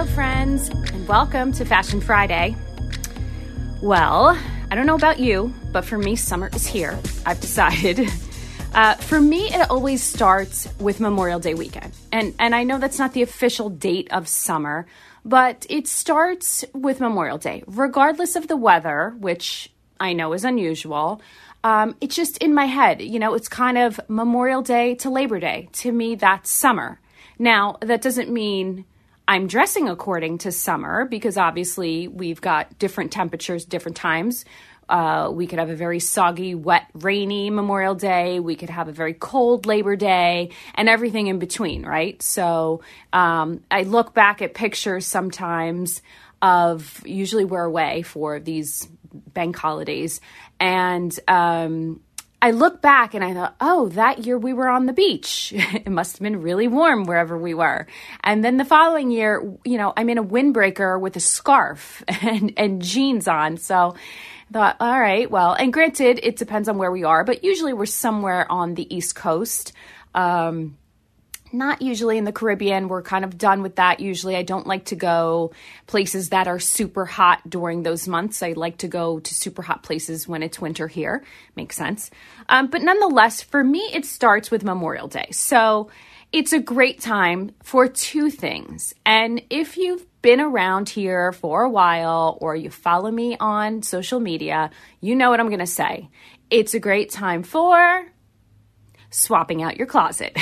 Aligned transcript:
Hello, 0.00 0.12
friends, 0.14 0.70
and 0.70 1.06
welcome 1.06 1.52
to 1.52 1.62
Fashion 1.66 2.00
Friday. 2.00 2.56
Well, 3.82 4.28
I 4.70 4.74
don't 4.74 4.86
know 4.86 4.94
about 4.94 5.18
you, 5.18 5.52
but 5.72 5.84
for 5.84 5.98
me, 5.98 6.16
summer 6.16 6.48
is 6.54 6.66
here. 6.66 6.98
I've 7.26 7.38
decided. 7.40 8.08
Uh, 8.72 8.94
for 8.94 9.20
me, 9.20 9.52
it 9.52 9.68
always 9.68 10.00
starts 10.00 10.68
with 10.78 11.00
Memorial 11.00 11.40
Day 11.40 11.54
weekend. 11.54 11.92
And, 12.12 12.34
and 12.38 12.54
I 12.54 12.62
know 12.62 12.78
that's 12.78 13.00
not 13.00 13.14
the 13.14 13.22
official 13.22 13.68
date 13.68 14.06
of 14.12 14.28
summer, 14.28 14.86
but 15.24 15.66
it 15.68 15.88
starts 15.88 16.64
with 16.72 17.00
Memorial 17.00 17.36
Day, 17.36 17.64
regardless 17.66 18.36
of 18.36 18.46
the 18.46 18.56
weather, 18.56 19.16
which 19.18 19.72
I 19.98 20.12
know 20.12 20.32
is 20.34 20.44
unusual. 20.44 21.20
Um, 21.64 21.96
it's 22.00 22.14
just 22.14 22.38
in 22.38 22.54
my 22.54 22.66
head, 22.66 23.02
you 23.02 23.18
know, 23.18 23.34
it's 23.34 23.48
kind 23.48 23.76
of 23.76 24.00
Memorial 24.08 24.62
Day 24.62 24.94
to 24.94 25.10
Labor 25.10 25.40
Day. 25.40 25.68
To 25.72 25.90
me, 25.90 26.14
that's 26.14 26.48
summer. 26.48 27.00
Now, 27.40 27.76
that 27.80 28.02
doesn't 28.02 28.30
mean 28.30 28.84
I'm 29.30 29.46
dressing 29.46 29.88
according 29.88 30.38
to 30.38 30.50
summer 30.50 31.04
because 31.04 31.36
obviously 31.36 32.08
we've 32.08 32.40
got 32.40 32.80
different 32.80 33.12
temperatures, 33.12 33.64
different 33.64 33.96
times. 33.96 34.44
Uh, 34.88 35.30
we 35.32 35.46
could 35.46 35.60
have 35.60 35.70
a 35.70 35.76
very 35.76 36.00
soggy, 36.00 36.56
wet, 36.56 36.86
rainy 36.94 37.48
Memorial 37.48 37.94
Day. 37.94 38.40
We 38.40 38.56
could 38.56 38.70
have 38.70 38.88
a 38.88 38.92
very 38.92 39.14
cold 39.14 39.66
Labor 39.66 39.94
Day 39.94 40.50
and 40.74 40.88
everything 40.88 41.28
in 41.28 41.38
between, 41.38 41.86
right? 41.86 42.20
So 42.20 42.82
um, 43.12 43.62
I 43.70 43.84
look 43.84 44.14
back 44.14 44.42
at 44.42 44.52
pictures 44.52 45.06
sometimes 45.06 46.02
of 46.42 47.00
usually 47.06 47.44
we're 47.44 47.62
away 47.62 48.02
for 48.02 48.40
these 48.40 48.88
bank 49.12 49.54
holidays. 49.54 50.20
And 50.58 51.16
um, 51.28 52.00
I 52.42 52.52
look 52.52 52.80
back 52.80 53.14
and 53.14 53.22
I 53.22 53.34
thought, 53.34 53.54
oh, 53.60 53.88
that 53.90 54.24
year 54.24 54.38
we 54.38 54.52
were 54.52 54.68
on 54.68 54.86
the 54.86 54.92
beach. 54.92 55.52
it 55.56 55.90
must 55.90 56.12
have 56.12 56.22
been 56.22 56.40
really 56.40 56.68
warm 56.68 57.04
wherever 57.04 57.36
we 57.36 57.52
were. 57.52 57.86
And 58.22 58.42
then 58.42 58.56
the 58.56 58.64
following 58.64 59.10
year, 59.10 59.56
you 59.64 59.76
know, 59.76 59.92
I'm 59.96 60.08
in 60.08 60.18
a 60.18 60.24
windbreaker 60.24 60.98
with 60.98 61.16
a 61.16 61.20
scarf 61.20 62.02
and, 62.22 62.52
and 62.56 62.82
jeans 62.82 63.28
on. 63.28 63.58
So 63.58 63.94
I 63.94 64.52
thought, 64.52 64.76
all 64.80 65.00
right, 65.00 65.30
well, 65.30 65.52
and 65.52 65.72
granted, 65.72 66.20
it 66.22 66.36
depends 66.36 66.68
on 66.68 66.78
where 66.78 66.90
we 66.90 67.04
are, 67.04 67.24
but 67.24 67.44
usually 67.44 67.72
we're 67.72 67.86
somewhere 67.86 68.50
on 68.50 68.74
the 68.74 68.94
East 68.94 69.14
Coast. 69.14 69.72
Um, 70.14 70.76
not 71.52 71.82
usually 71.82 72.18
in 72.18 72.24
the 72.24 72.32
Caribbean. 72.32 72.88
We're 72.88 73.02
kind 73.02 73.24
of 73.24 73.38
done 73.38 73.62
with 73.62 73.76
that 73.76 74.00
usually. 74.00 74.36
I 74.36 74.42
don't 74.42 74.66
like 74.66 74.86
to 74.86 74.96
go 74.96 75.52
places 75.86 76.30
that 76.30 76.48
are 76.48 76.58
super 76.58 77.04
hot 77.04 77.48
during 77.48 77.82
those 77.82 78.06
months. 78.06 78.42
I 78.42 78.52
like 78.52 78.78
to 78.78 78.88
go 78.88 79.20
to 79.20 79.34
super 79.34 79.62
hot 79.62 79.82
places 79.82 80.28
when 80.28 80.42
it's 80.42 80.60
winter 80.60 80.88
here. 80.88 81.24
Makes 81.56 81.76
sense. 81.76 82.10
Um, 82.48 82.68
but 82.68 82.82
nonetheless, 82.82 83.42
for 83.42 83.62
me, 83.62 83.90
it 83.92 84.04
starts 84.04 84.50
with 84.50 84.64
Memorial 84.64 85.08
Day. 85.08 85.28
So 85.32 85.90
it's 86.32 86.52
a 86.52 86.60
great 86.60 87.00
time 87.00 87.52
for 87.62 87.88
two 87.88 88.30
things. 88.30 88.94
And 89.04 89.42
if 89.50 89.76
you've 89.76 90.06
been 90.22 90.40
around 90.40 90.88
here 90.88 91.32
for 91.32 91.62
a 91.62 91.70
while 91.70 92.38
or 92.40 92.54
you 92.54 92.70
follow 92.70 93.10
me 93.10 93.36
on 93.38 93.82
social 93.82 94.20
media, 94.20 94.70
you 95.00 95.16
know 95.16 95.30
what 95.30 95.40
I'm 95.40 95.48
going 95.48 95.58
to 95.58 95.66
say. 95.66 96.08
It's 96.50 96.74
a 96.74 96.80
great 96.80 97.10
time 97.10 97.42
for 97.42 98.06
swapping 99.10 99.62
out 99.62 99.76
your 99.76 99.86
closet. 99.86 100.36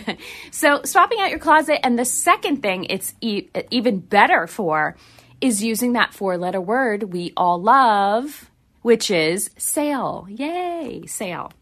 so, 0.50 0.82
swapping 0.84 1.20
out 1.20 1.30
your 1.30 1.38
closet. 1.38 1.84
And 1.84 1.98
the 1.98 2.04
second 2.04 2.62
thing 2.62 2.84
it's 2.84 3.14
e- 3.20 3.48
even 3.70 4.00
better 4.00 4.46
for 4.46 4.96
is 5.40 5.62
using 5.62 5.92
that 5.92 6.14
four 6.14 6.38
letter 6.38 6.60
word 6.60 7.12
we 7.12 7.32
all 7.36 7.60
love, 7.60 8.50
which 8.82 9.10
is 9.10 9.50
sale. 9.58 10.26
Yay, 10.28 11.04
sale. 11.06 11.52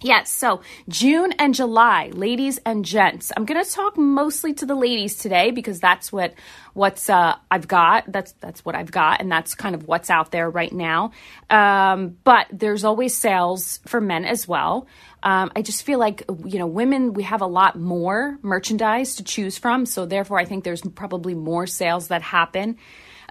Yes, 0.00 0.30
so 0.30 0.60
June 0.88 1.32
and 1.40 1.54
July, 1.54 2.10
ladies 2.14 2.60
and 2.64 2.84
gents. 2.84 3.32
I'm 3.36 3.44
going 3.44 3.62
to 3.62 3.68
talk 3.68 3.98
mostly 3.98 4.54
to 4.54 4.66
the 4.66 4.76
ladies 4.76 5.16
today 5.16 5.50
because 5.50 5.80
that's 5.80 6.12
what 6.12 6.34
what's 6.72 7.10
uh, 7.10 7.34
I've 7.50 7.66
got. 7.66 8.04
That's 8.06 8.30
that's 8.34 8.64
what 8.64 8.76
I've 8.76 8.92
got, 8.92 9.20
and 9.20 9.30
that's 9.30 9.56
kind 9.56 9.74
of 9.74 9.88
what's 9.88 10.08
out 10.08 10.30
there 10.30 10.48
right 10.48 10.72
now. 10.72 11.10
Um, 11.50 12.16
but 12.22 12.46
there's 12.52 12.84
always 12.84 13.16
sales 13.16 13.80
for 13.88 14.00
men 14.00 14.24
as 14.24 14.46
well. 14.46 14.86
Um, 15.22 15.50
I 15.56 15.62
just 15.62 15.82
feel 15.82 15.98
like 15.98 16.22
you 16.44 16.58
know 16.58 16.66
women 16.66 17.12
we 17.12 17.24
have 17.24 17.40
a 17.40 17.46
lot 17.46 17.78
more 17.78 18.38
merchandise 18.42 19.16
to 19.16 19.24
choose 19.24 19.58
from, 19.58 19.86
so 19.86 20.06
therefore 20.06 20.38
I 20.38 20.44
think 20.44 20.64
there's 20.64 20.82
probably 20.82 21.34
more 21.34 21.66
sales 21.66 22.08
that 22.08 22.22
happen. 22.22 22.76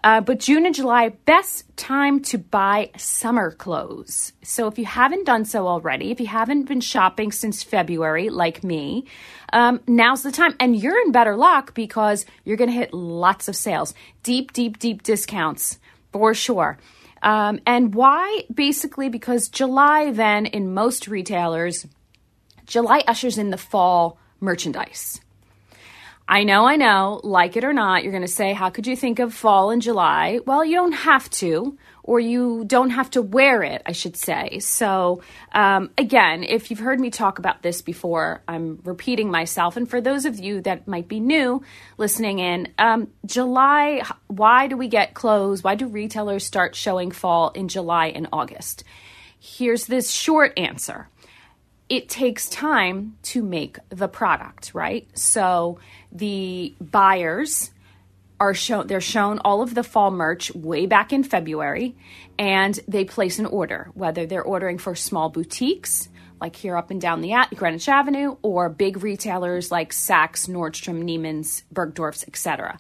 Uh, 0.04 0.22
but 0.22 0.40
June 0.40 0.66
and 0.66 0.76
July, 0.76 1.10
best 1.10 1.66
time 1.76 2.22
to 2.22 2.38
buy 2.38 2.92
summer 2.98 3.52
clothes. 3.52 4.32
So 4.44 4.68
if 4.68 4.78
you 4.78 4.86
haven't 4.86 5.26
done 5.26 5.44
so 5.44 5.68
already, 5.68 6.12
if 6.12 6.20
you 6.20 6.28
haven't 6.28 6.66
been 6.66 6.82
shopping 6.82 7.32
since 7.32 7.64
February, 7.64 8.30
like 8.30 8.64
me, 8.64 9.06
um, 9.52 9.82
now's 9.88 10.22
the 10.22 10.32
time. 10.32 10.56
And 10.60 10.76
you're 10.76 11.02
in 11.02 11.12
better 11.12 11.36
luck 11.36 11.74
because 11.74 12.26
you're 12.46 12.58
going 12.58 12.70
to 12.70 12.76
hit 12.76 12.94
lots 12.94 13.48
of 13.48 13.56
sales, 13.56 13.96
deep, 14.24 14.54
deep, 14.54 14.78
deep 14.78 15.02
discounts 15.02 15.80
for 16.12 16.34
sure. 16.34 16.78
Um, 17.22 17.60
and 17.66 17.94
why? 17.94 18.44
Basically, 18.54 19.10
because 19.10 19.50
July, 19.50 20.12
then, 20.12 20.46
in 20.46 20.74
most 20.74 21.08
retailers, 21.08 21.86
July 22.66 23.04
ushers 23.08 23.38
in 23.38 23.50
the 23.50 23.58
fall 23.58 24.20
merchandise. 24.40 25.22
I 26.30 26.44
know, 26.44 26.66
I 26.66 26.76
know, 26.76 27.22
like 27.24 27.56
it 27.56 27.64
or 27.64 27.72
not, 27.72 28.04
you're 28.04 28.12
going 28.12 28.22
to 28.22 28.28
say, 28.28 28.54
How 28.54 28.70
could 28.70 28.86
you 28.86 28.98
think 28.98 29.20
of 29.20 29.34
fall 29.34 29.72
in 29.72 29.80
July? 29.80 30.40
Well, 30.46 30.66
you 30.66 30.76
don't 30.76 30.92
have 30.92 31.30
to, 31.32 31.78
or 32.08 32.22
you 32.22 32.64
don't 32.66 32.92
have 32.92 33.12
to 33.12 33.22
wear 33.22 33.62
it, 33.62 33.84
I 33.86 33.92
should 33.92 34.16
say. 34.16 34.60
So, 34.60 35.22
um, 35.52 35.92
again, 35.98 36.44
if 36.44 36.72
you've 36.72 36.80
heard 36.80 37.02
me 37.02 37.12
talk 37.12 37.38
about 37.38 37.62
this 37.62 37.82
before, 37.82 38.42
I'm 38.48 38.80
repeating 38.86 39.30
myself. 39.30 39.76
And 39.76 39.88
for 39.88 40.00
those 40.00 40.24
of 40.26 40.40
you 40.40 40.62
that 40.62 40.88
might 40.88 41.10
be 41.10 41.20
new 41.20 41.62
listening 41.98 42.40
in, 42.40 42.70
um, 42.80 43.10
July, 43.26 44.04
why 44.28 44.68
do 44.68 44.78
we 44.78 44.88
get 44.88 45.14
clothes? 45.14 45.64
Why 45.64 45.76
do 45.76 45.86
retailers 45.86 46.46
start 46.46 46.76
showing 46.76 47.12
fall 47.12 47.50
in 47.50 47.68
July 47.68 48.08
and 48.08 48.30
August? 48.32 48.86
Here's 49.38 49.86
this 49.86 50.10
short 50.10 50.58
answer 50.58 51.10
it 51.90 52.10
takes 52.10 52.50
time 52.50 53.18
to 53.24 53.42
make 53.42 53.78
the 53.90 54.10
product, 54.10 54.74
right? 54.74 55.08
So 55.18 55.80
the 56.12 56.74
buyers 56.82 57.72
are 58.40 58.54
shown 58.54 58.88
they're 58.88 59.02
shown 59.02 59.40
all 59.40 59.62
of 59.62 59.74
the 59.74 59.84
fall 59.84 60.12
merch 60.12 60.54
way 60.54 60.86
back 60.86 61.12
in 61.12 61.24
February 61.24 61.96
and 62.38 62.80
they 62.88 63.04
place 63.06 63.40
an 63.40 63.46
order 63.46 63.90
whether 63.94 64.26
they're 64.26 64.44
ordering 64.44 64.78
for 64.78 64.96
small 64.96 65.30
boutiques 65.30 66.10
like 66.40 66.56
here 66.56 66.78
up 66.78 66.92
and 66.92 67.02
down 67.02 67.22
the 67.22 67.34
at 67.34 67.54
Greenwich 67.56 67.90
Avenue 67.90 68.38
or 68.44 68.70
big 68.70 69.02
retailers 69.02 69.72
like 69.72 69.92
Saks, 69.92 70.48
Nordstrom, 70.48 71.04
Neiman's, 71.04 71.64
Bergdorf's, 71.74 72.26
etc 72.28 72.78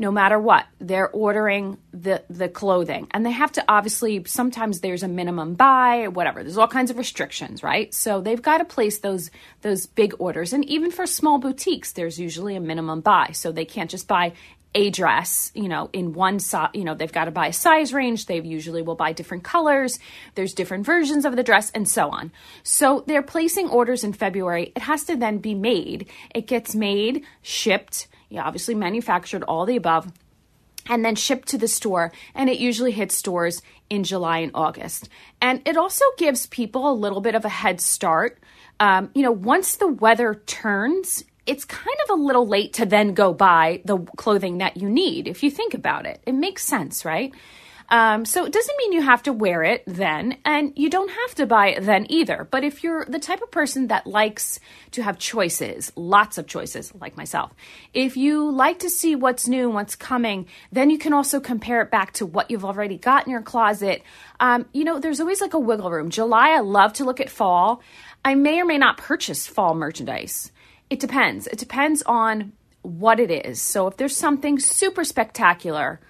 no 0.00 0.10
matter 0.10 0.38
what 0.38 0.64
they're 0.80 1.10
ordering 1.10 1.76
the 1.92 2.22
the 2.30 2.48
clothing. 2.48 3.06
And 3.10 3.24
they 3.24 3.32
have 3.32 3.52
to 3.52 3.64
obviously 3.68 4.24
sometimes 4.24 4.80
there's 4.80 5.02
a 5.02 5.08
minimum 5.08 5.54
buy 5.54 6.08
whatever. 6.08 6.42
There's 6.42 6.56
all 6.56 6.66
kinds 6.66 6.90
of 6.90 6.96
restrictions 6.96 7.62
right? 7.62 7.92
So 7.92 8.22
they've 8.22 8.40
got 8.40 8.58
to 8.58 8.64
place 8.64 9.00
those 9.00 9.30
those 9.60 9.84
big 9.84 10.14
orders. 10.18 10.54
And 10.54 10.64
even 10.64 10.90
for 10.90 11.06
small 11.06 11.38
boutiques 11.38 11.92
there's 11.92 12.18
usually 12.18 12.56
a 12.56 12.60
minimum 12.60 13.02
buy. 13.02 13.32
So 13.32 13.52
they 13.52 13.66
can't 13.66 13.90
just 13.90 14.08
buy 14.08 14.32
a 14.74 14.90
dress, 14.90 15.50
you 15.54 15.68
know, 15.68 15.90
in 15.92 16.12
one 16.12 16.38
size, 16.38 16.70
you 16.74 16.84
know, 16.84 16.94
they've 16.94 17.12
got 17.12 17.24
to 17.24 17.30
buy 17.30 17.48
a 17.48 17.52
size 17.52 17.92
range. 17.92 18.26
They 18.26 18.40
usually 18.40 18.82
will 18.82 18.94
buy 18.94 19.12
different 19.12 19.42
colors. 19.42 19.98
There's 20.36 20.54
different 20.54 20.86
versions 20.86 21.24
of 21.24 21.34
the 21.34 21.42
dress 21.42 21.70
and 21.72 21.88
so 21.88 22.10
on. 22.10 22.30
So 22.62 23.02
they're 23.06 23.22
placing 23.22 23.68
orders 23.68 24.04
in 24.04 24.12
February. 24.12 24.72
It 24.76 24.82
has 24.82 25.04
to 25.04 25.16
then 25.16 25.38
be 25.38 25.54
made. 25.54 26.08
It 26.34 26.46
gets 26.46 26.74
made, 26.74 27.24
shipped, 27.42 28.06
obviously 28.36 28.76
manufactured, 28.76 29.42
all 29.42 29.66
the 29.66 29.76
above, 29.76 30.12
and 30.88 31.04
then 31.04 31.16
shipped 31.16 31.48
to 31.48 31.58
the 31.58 31.68
store. 31.68 32.12
And 32.34 32.48
it 32.48 32.58
usually 32.58 32.92
hits 32.92 33.16
stores 33.16 33.62
in 33.88 34.04
July 34.04 34.38
and 34.38 34.52
August. 34.54 35.08
And 35.42 35.62
it 35.66 35.76
also 35.76 36.04
gives 36.16 36.46
people 36.46 36.88
a 36.88 36.94
little 36.94 37.20
bit 37.20 37.34
of 37.34 37.44
a 37.44 37.48
head 37.48 37.80
start. 37.80 38.38
Um, 38.78 39.10
you 39.14 39.22
know, 39.22 39.32
once 39.32 39.76
the 39.76 39.88
weather 39.88 40.42
turns, 40.46 41.24
it's 41.50 41.64
kind 41.64 41.96
of 42.04 42.18
a 42.18 42.22
little 42.22 42.46
late 42.46 42.74
to 42.74 42.86
then 42.86 43.12
go 43.12 43.34
buy 43.34 43.82
the 43.84 43.98
clothing 44.16 44.58
that 44.58 44.76
you 44.76 44.88
need 44.88 45.26
if 45.26 45.42
you 45.42 45.50
think 45.50 45.74
about 45.74 46.06
it. 46.06 46.22
It 46.24 46.34
makes 46.34 46.64
sense, 46.64 47.04
right? 47.04 47.32
Um, 47.88 48.24
so 48.24 48.44
it 48.44 48.52
doesn't 48.52 48.78
mean 48.78 48.92
you 48.92 49.02
have 49.02 49.24
to 49.24 49.32
wear 49.32 49.64
it 49.64 49.82
then, 49.84 50.38
and 50.44 50.72
you 50.76 50.88
don't 50.88 51.10
have 51.10 51.34
to 51.34 51.46
buy 51.46 51.70
it 51.70 51.82
then 51.82 52.06
either. 52.08 52.46
But 52.48 52.62
if 52.62 52.84
you're 52.84 53.04
the 53.04 53.18
type 53.18 53.42
of 53.42 53.50
person 53.50 53.88
that 53.88 54.06
likes 54.06 54.60
to 54.92 55.02
have 55.02 55.18
choices, 55.18 55.92
lots 55.96 56.38
of 56.38 56.46
choices, 56.46 56.94
like 56.94 57.16
myself, 57.16 57.52
if 57.92 58.16
you 58.16 58.48
like 58.48 58.78
to 58.80 58.90
see 58.90 59.16
what's 59.16 59.48
new, 59.48 59.68
what's 59.68 59.96
coming, 59.96 60.46
then 60.70 60.88
you 60.88 60.98
can 60.98 61.12
also 61.12 61.40
compare 61.40 61.82
it 61.82 61.90
back 61.90 62.12
to 62.12 62.26
what 62.26 62.48
you've 62.48 62.64
already 62.64 62.96
got 62.96 63.26
in 63.26 63.32
your 63.32 63.42
closet. 63.42 64.04
Um, 64.38 64.66
you 64.72 64.84
know, 64.84 65.00
there's 65.00 65.20
always 65.20 65.40
like 65.40 65.54
a 65.54 65.58
wiggle 65.58 65.90
room. 65.90 66.10
July, 66.10 66.50
I 66.50 66.60
love 66.60 66.92
to 66.94 67.04
look 67.04 67.18
at 67.18 67.28
fall. 67.28 67.82
I 68.24 68.36
may 68.36 68.60
or 68.60 68.66
may 68.66 68.78
not 68.78 68.98
purchase 68.98 69.48
fall 69.48 69.74
merchandise. 69.74 70.52
It 70.90 71.00
depends. 71.00 71.46
It 71.46 71.58
depends 71.58 72.02
on 72.02 72.52
what 72.82 73.20
it 73.20 73.30
is. 73.30 73.62
So 73.62 73.86
if 73.86 73.96
there's 73.96 74.16
something 74.16 74.58
super 74.58 75.04
spectacular, 75.04 76.00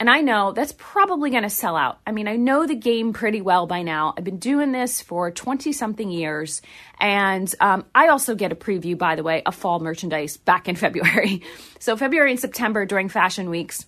And 0.00 0.08
I 0.08 0.20
know 0.20 0.52
that's 0.52 0.72
probably 0.78 1.30
going 1.30 1.42
to 1.42 1.50
sell 1.50 1.74
out. 1.74 1.98
I 2.06 2.12
mean, 2.12 2.28
I 2.28 2.36
know 2.36 2.66
the 2.66 2.76
game 2.76 3.12
pretty 3.12 3.40
well 3.40 3.66
by 3.66 3.82
now. 3.82 4.14
I've 4.16 4.22
been 4.22 4.38
doing 4.38 4.70
this 4.70 5.02
for 5.02 5.32
20 5.32 5.72
something 5.72 6.08
years. 6.08 6.62
And 7.00 7.52
um, 7.58 7.84
I 7.94 8.08
also 8.08 8.36
get 8.36 8.52
a 8.52 8.54
preview, 8.54 8.96
by 8.96 9.16
the 9.16 9.24
way, 9.24 9.42
of 9.42 9.56
fall 9.56 9.80
merchandise 9.80 10.36
back 10.36 10.68
in 10.68 10.76
February. 10.84 11.42
So, 11.80 11.96
February 11.96 12.30
and 12.30 12.38
September 12.38 12.86
during 12.86 13.08
fashion 13.08 13.50
weeks, 13.50 13.86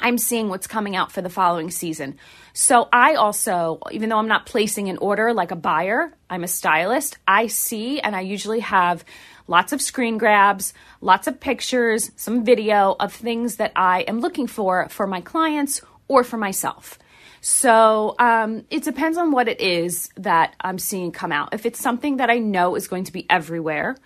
I'm 0.00 0.18
seeing 0.18 0.48
what's 0.48 0.66
coming 0.66 0.96
out 0.96 1.12
for 1.12 1.22
the 1.22 1.30
following 1.30 1.70
season. 1.70 2.18
So 2.52 2.88
I 2.92 3.14
also, 3.14 3.80
even 3.90 4.08
though 4.08 4.18
I'm 4.18 4.28
not 4.28 4.46
placing 4.46 4.88
an 4.88 4.98
order 4.98 5.32
like 5.32 5.50
a 5.50 5.56
buyer, 5.56 6.12
I'm 6.30 6.44
a 6.44 6.48
stylist. 6.48 7.18
I 7.26 7.48
see 7.48 8.00
and 8.00 8.14
I 8.14 8.20
usually 8.20 8.60
have 8.60 9.04
lots 9.48 9.72
of 9.72 9.82
screen 9.82 10.18
grabs, 10.18 10.72
lots 11.00 11.26
of 11.26 11.40
pictures, 11.40 12.12
some 12.14 12.44
video 12.44 12.94
of 13.00 13.12
things 13.12 13.56
that 13.56 13.72
I 13.74 14.02
am 14.02 14.20
looking 14.20 14.46
for 14.46 14.88
for 14.88 15.06
my 15.06 15.20
clients 15.20 15.80
or 16.06 16.22
for 16.22 16.36
myself. 16.36 16.98
So 17.40 18.14
um, 18.18 18.64
it 18.70 18.84
depends 18.84 19.18
on 19.18 19.32
what 19.32 19.48
it 19.48 19.60
is 19.60 20.10
that 20.16 20.54
I'm 20.60 20.78
seeing 20.78 21.10
come 21.10 21.32
out. 21.32 21.52
If 21.52 21.66
it's 21.66 21.80
something 21.80 22.18
that 22.18 22.30
I 22.30 22.38
know 22.38 22.76
is 22.76 22.88
going 22.88 23.04
to 23.04 23.12
be 23.12 23.26
everywhere, 23.28 23.96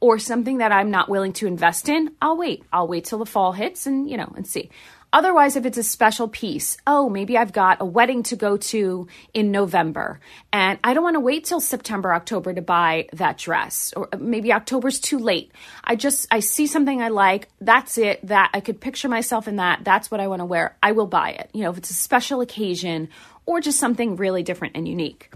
or 0.00 0.18
something 0.18 0.58
that 0.58 0.72
I'm 0.72 0.90
not 0.90 1.08
willing 1.08 1.32
to 1.34 1.46
invest 1.46 1.88
in, 1.88 2.12
I'll 2.22 2.36
wait. 2.36 2.64
I'll 2.72 2.86
wait 2.86 3.04
till 3.04 3.18
the 3.18 3.26
fall 3.26 3.52
hits 3.52 3.86
and 3.86 4.08
you 4.08 4.16
know 4.16 4.32
and 4.36 4.46
see. 4.46 4.70
Otherwise, 5.12 5.56
if 5.56 5.64
it's 5.64 5.78
a 5.78 5.82
special 5.82 6.28
piece, 6.28 6.76
oh, 6.86 7.08
maybe 7.08 7.38
I've 7.38 7.52
got 7.52 7.80
a 7.80 7.84
wedding 7.84 8.22
to 8.24 8.36
go 8.36 8.58
to 8.58 9.08
in 9.32 9.50
November 9.50 10.20
and 10.52 10.78
I 10.84 10.92
don't 10.92 11.02
want 11.02 11.14
to 11.14 11.20
wait 11.20 11.44
till 11.46 11.60
September, 11.60 12.12
October 12.12 12.52
to 12.52 12.60
buy 12.60 13.08
that 13.14 13.38
dress 13.38 13.94
or 13.96 14.08
uh, 14.12 14.18
maybe 14.18 14.52
October's 14.52 15.00
too 15.00 15.18
late. 15.18 15.52
I 15.82 15.96
just, 15.96 16.26
I 16.30 16.40
see 16.40 16.66
something 16.66 17.00
I 17.00 17.08
like. 17.08 17.48
That's 17.60 17.96
it. 17.96 18.26
That 18.26 18.50
I 18.52 18.60
could 18.60 18.80
picture 18.80 19.08
myself 19.08 19.48
in 19.48 19.56
that. 19.56 19.82
That's 19.82 20.10
what 20.10 20.20
I 20.20 20.28
want 20.28 20.40
to 20.40 20.46
wear. 20.46 20.76
I 20.82 20.92
will 20.92 21.06
buy 21.06 21.30
it. 21.30 21.50
You 21.54 21.62
know, 21.62 21.70
if 21.70 21.78
it's 21.78 21.90
a 21.90 21.94
special 21.94 22.42
occasion 22.42 23.08
or 23.46 23.60
just 23.60 23.78
something 23.78 24.16
really 24.16 24.42
different 24.42 24.76
and 24.76 24.86
unique. 24.86 25.32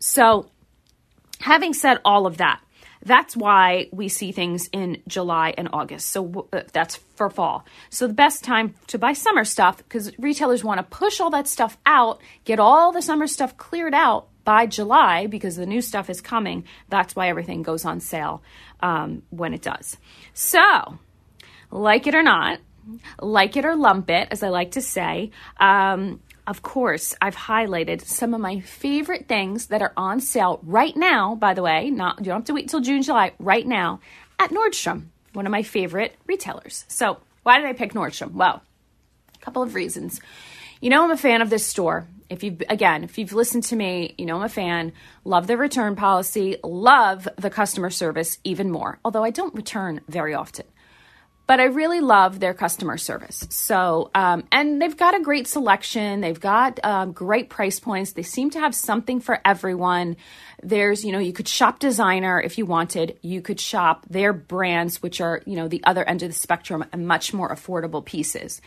So 0.00 0.50
having 1.38 1.74
said 1.74 2.00
all 2.04 2.26
of 2.26 2.38
that, 2.38 2.60
that's 3.06 3.36
why 3.36 3.88
we 3.92 4.08
see 4.08 4.32
things 4.32 4.68
in 4.72 5.00
July 5.06 5.54
and 5.56 5.68
August. 5.72 6.08
So 6.08 6.48
uh, 6.52 6.62
that's 6.72 6.96
for 7.14 7.30
fall. 7.30 7.64
So 7.88 8.08
the 8.08 8.14
best 8.14 8.42
time 8.42 8.74
to 8.88 8.98
buy 8.98 9.12
summer 9.12 9.44
stuff 9.44 9.78
because 9.78 10.10
retailers 10.18 10.64
want 10.64 10.78
to 10.78 10.82
push 10.82 11.20
all 11.20 11.30
that 11.30 11.46
stuff 11.46 11.78
out, 11.86 12.20
get 12.44 12.58
all 12.58 12.90
the 12.90 13.02
summer 13.02 13.28
stuff 13.28 13.56
cleared 13.56 13.94
out 13.94 14.26
by 14.44 14.66
July 14.66 15.28
because 15.28 15.54
the 15.54 15.66
new 15.66 15.80
stuff 15.80 16.10
is 16.10 16.20
coming. 16.20 16.64
That's 16.88 17.14
why 17.14 17.28
everything 17.28 17.62
goes 17.62 17.84
on 17.84 18.00
sale 18.00 18.42
um, 18.80 19.22
when 19.30 19.54
it 19.54 19.62
does. 19.62 19.96
So, 20.34 20.98
like 21.70 22.08
it 22.08 22.14
or 22.14 22.24
not, 22.24 22.58
like 23.20 23.56
it 23.56 23.64
or 23.64 23.76
lump 23.76 24.10
it, 24.10 24.28
as 24.32 24.42
I 24.42 24.48
like 24.48 24.72
to 24.72 24.80
say, 24.80 25.30
um, 25.58 26.20
of 26.46 26.62
course, 26.62 27.14
I've 27.20 27.36
highlighted 27.36 28.02
some 28.02 28.32
of 28.32 28.40
my 28.40 28.60
favorite 28.60 29.26
things 29.26 29.66
that 29.66 29.82
are 29.82 29.92
on 29.96 30.20
sale 30.20 30.60
right 30.62 30.96
now, 30.96 31.34
by 31.34 31.54
the 31.54 31.62
way. 31.62 31.90
Not 31.90 32.18
you 32.20 32.26
don't 32.26 32.36
have 32.36 32.44
to 32.44 32.54
wait 32.54 32.64
until 32.64 32.80
June, 32.80 33.02
July, 33.02 33.32
right 33.38 33.66
now 33.66 34.00
at 34.38 34.50
Nordstrom, 34.50 35.06
one 35.32 35.46
of 35.46 35.52
my 35.52 35.62
favorite 35.62 36.14
retailers. 36.26 36.84
So, 36.88 37.18
why 37.42 37.58
did 37.58 37.66
I 37.66 37.72
pick 37.72 37.94
Nordstrom? 37.94 38.32
Well, 38.32 38.62
a 39.34 39.38
couple 39.38 39.62
of 39.62 39.74
reasons. 39.74 40.20
You 40.80 40.90
know, 40.90 41.04
I'm 41.04 41.10
a 41.10 41.16
fan 41.16 41.42
of 41.42 41.50
this 41.50 41.66
store. 41.66 42.06
If 42.28 42.42
you've, 42.42 42.62
again, 42.68 43.04
if 43.04 43.18
you've 43.18 43.32
listened 43.32 43.64
to 43.64 43.76
me, 43.76 44.14
you 44.18 44.26
know 44.26 44.36
I'm 44.36 44.42
a 44.42 44.48
fan. 44.48 44.92
Love 45.24 45.46
the 45.46 45.56
return 45.56 45.96
policy, 45.96 46.56
love 46.62 47.28
the 47.36 47.50
customer 47.50 47.90
service 47.90 48.38
even 48.44 48.70
more. 48.70 48.98
Although 49.04 49.24
I 49.24 49.30
don't 49.30 49.54
return 49.54 50.00
very 50.08 50.34
often 50.34 50.66
but 51.46 51.60
I 51.60 51.64
really 51.64 52.00
love 52.00 52.40
their 52.40 52.54
customer 52.54 52.96
service. 52.96 53.46
So, 53.50 54.10
um, 54.14 54.44
and 54.50 54.82
they've 54.82 54.96
got 54.96 55.14
a 55.14 55.22
great 55.22 55.46
selection. 55.46 56.20
They've 56.20 56.38
got 56.38 56.84
um, 56.84 57.12
great 57.12 57.50
price 57.50 57.78
points. 57.78 58.12
They 58.12 58.22
seem 58.22 58.50
to 58.50 58.60
have 58.60 58.74
something 58.74 59.20
for 59.20 59.40
everyone. 59.44 60.16
There's, 60.62 61.04
you 61.04 61.12
know, 61.12 61.20
you 61.20 61.32
could 61.32 61.46
shop 61.46 61.78
designer 61.78 62.40
if 62.40 62.58
you 62.58 62.66
wanted. 62.66 63.18
You 63.22 63.42
could 63.42 63.60
shop 63.60 64.06
their 64.10 64.32
brands, 64.32 65.02
which 65.02 65.20
are, 65.20 65.42
you 65.46 65.54
know, 65.54 65.68
the 65.68 65.84
other 65.84 66.04
end 66.04 66.22
of 66.22 66.30
the 66.30 66.34
spectrum 66.34 66.84
and 66.92 67.06
much 67.06 67.32
more 67.32 67.54
affordable 67.54 68.04
pieces. 68.04 68.60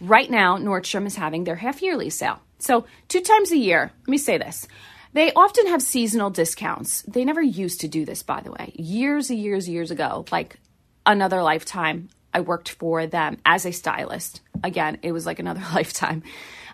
Right 0.00 0.30
now, 0.30 0.58
Nordstrom 0.58 1.06
is 1.06 1.16
having 1.16 1.44
their 1.44 1.56
half 1.56 1.82
yearly 1.82 2.10
sale. 2.10 2.40
So, 2.58 2.86
two 3.08 3.20
times 3.20 3.52
a 3.52 3.56
year, 3.56 3.92
let 4.00 4.08
me 4.08 4.18
say 4.18 4.38
this. 4.38 4.66
They 5.12 5.32
often 5.34 5.68
have 5.68 5.80
seasonal 5.80 6.30
discounts. 6.30 7.02
They 7.02 7.24
never 7.24 7.42
used 7.42 7.80
to 7.82 7.88
do 7.88 8.04
this, 8.04 8.24
by 8.24 8.40
the 8.40 8.50
way. 8.50 8.72
Years 8.74 9.30
and 9.30 9.38
years, 9.38 9.68
years 9.68 9.92
ago, 9.92 10.24
like 10.32 10.56
another 11.06 11.40
lifetime, 11.42 12.08
I 12.34 12.40
worked 12.40 12.70
for 12.70 13.06
them 13.06 13.38
as 13.46 13.64
a 13.64 13.72
stylist. 13.72 14.40
Again, 14.62 14.98
it 15.02 15.12
was 15.12 15.24
like 15.24 15.38
another 15.38 15.62
lifetime. 15.74 16.22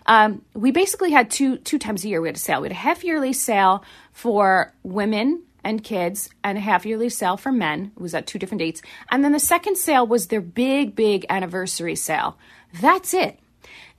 Um, 0.07 0.41
we 0.53 0.71
basically 0.71 1.11
had 1.11 1.29
two 1.29 1.57
two 1.57 1.77
times 1.77 2.03
a 2.03 2.09
year 2.09 2.21
we 2.21 2.27
had 2.27 2.35
a 2.35 2.39
sale. 2.39 2.61
We 2.61 2.65
had 2.65 2.71
a 2.71 2.79
half 2.79 3.03
yearly 3.03 3.33
sale 3.33 3.83
for 4.11 4.73
women 4.83 5.43
and 5.63 5.83
kids 5.83 6.29
and 6.43 6.57
a 6.57 6.61
half 6.61 6.85
yearly 6.85 7.09
sale 7.09 7.37
for 7.37 7.51
men. 7.51 7.91
It 7.95 8.01
was 8.01 8.15
at 8.15 8.25
two 8.25 8.39
different 8.39 8.59
dates. 8.59 8.81
And 9.11 9.23
then 9.23 9.31
the 9.31 9.39
second 9.39 9.77
sale 9.77 10.07
was 10.07 10.27
their 10.27 10.41
big, 10.41 10.95
big 10.95 11.25
anniversary 11.29 11.95
sale. 11.95 12.37
That's 12.81 13.13
it. 13.13 13.39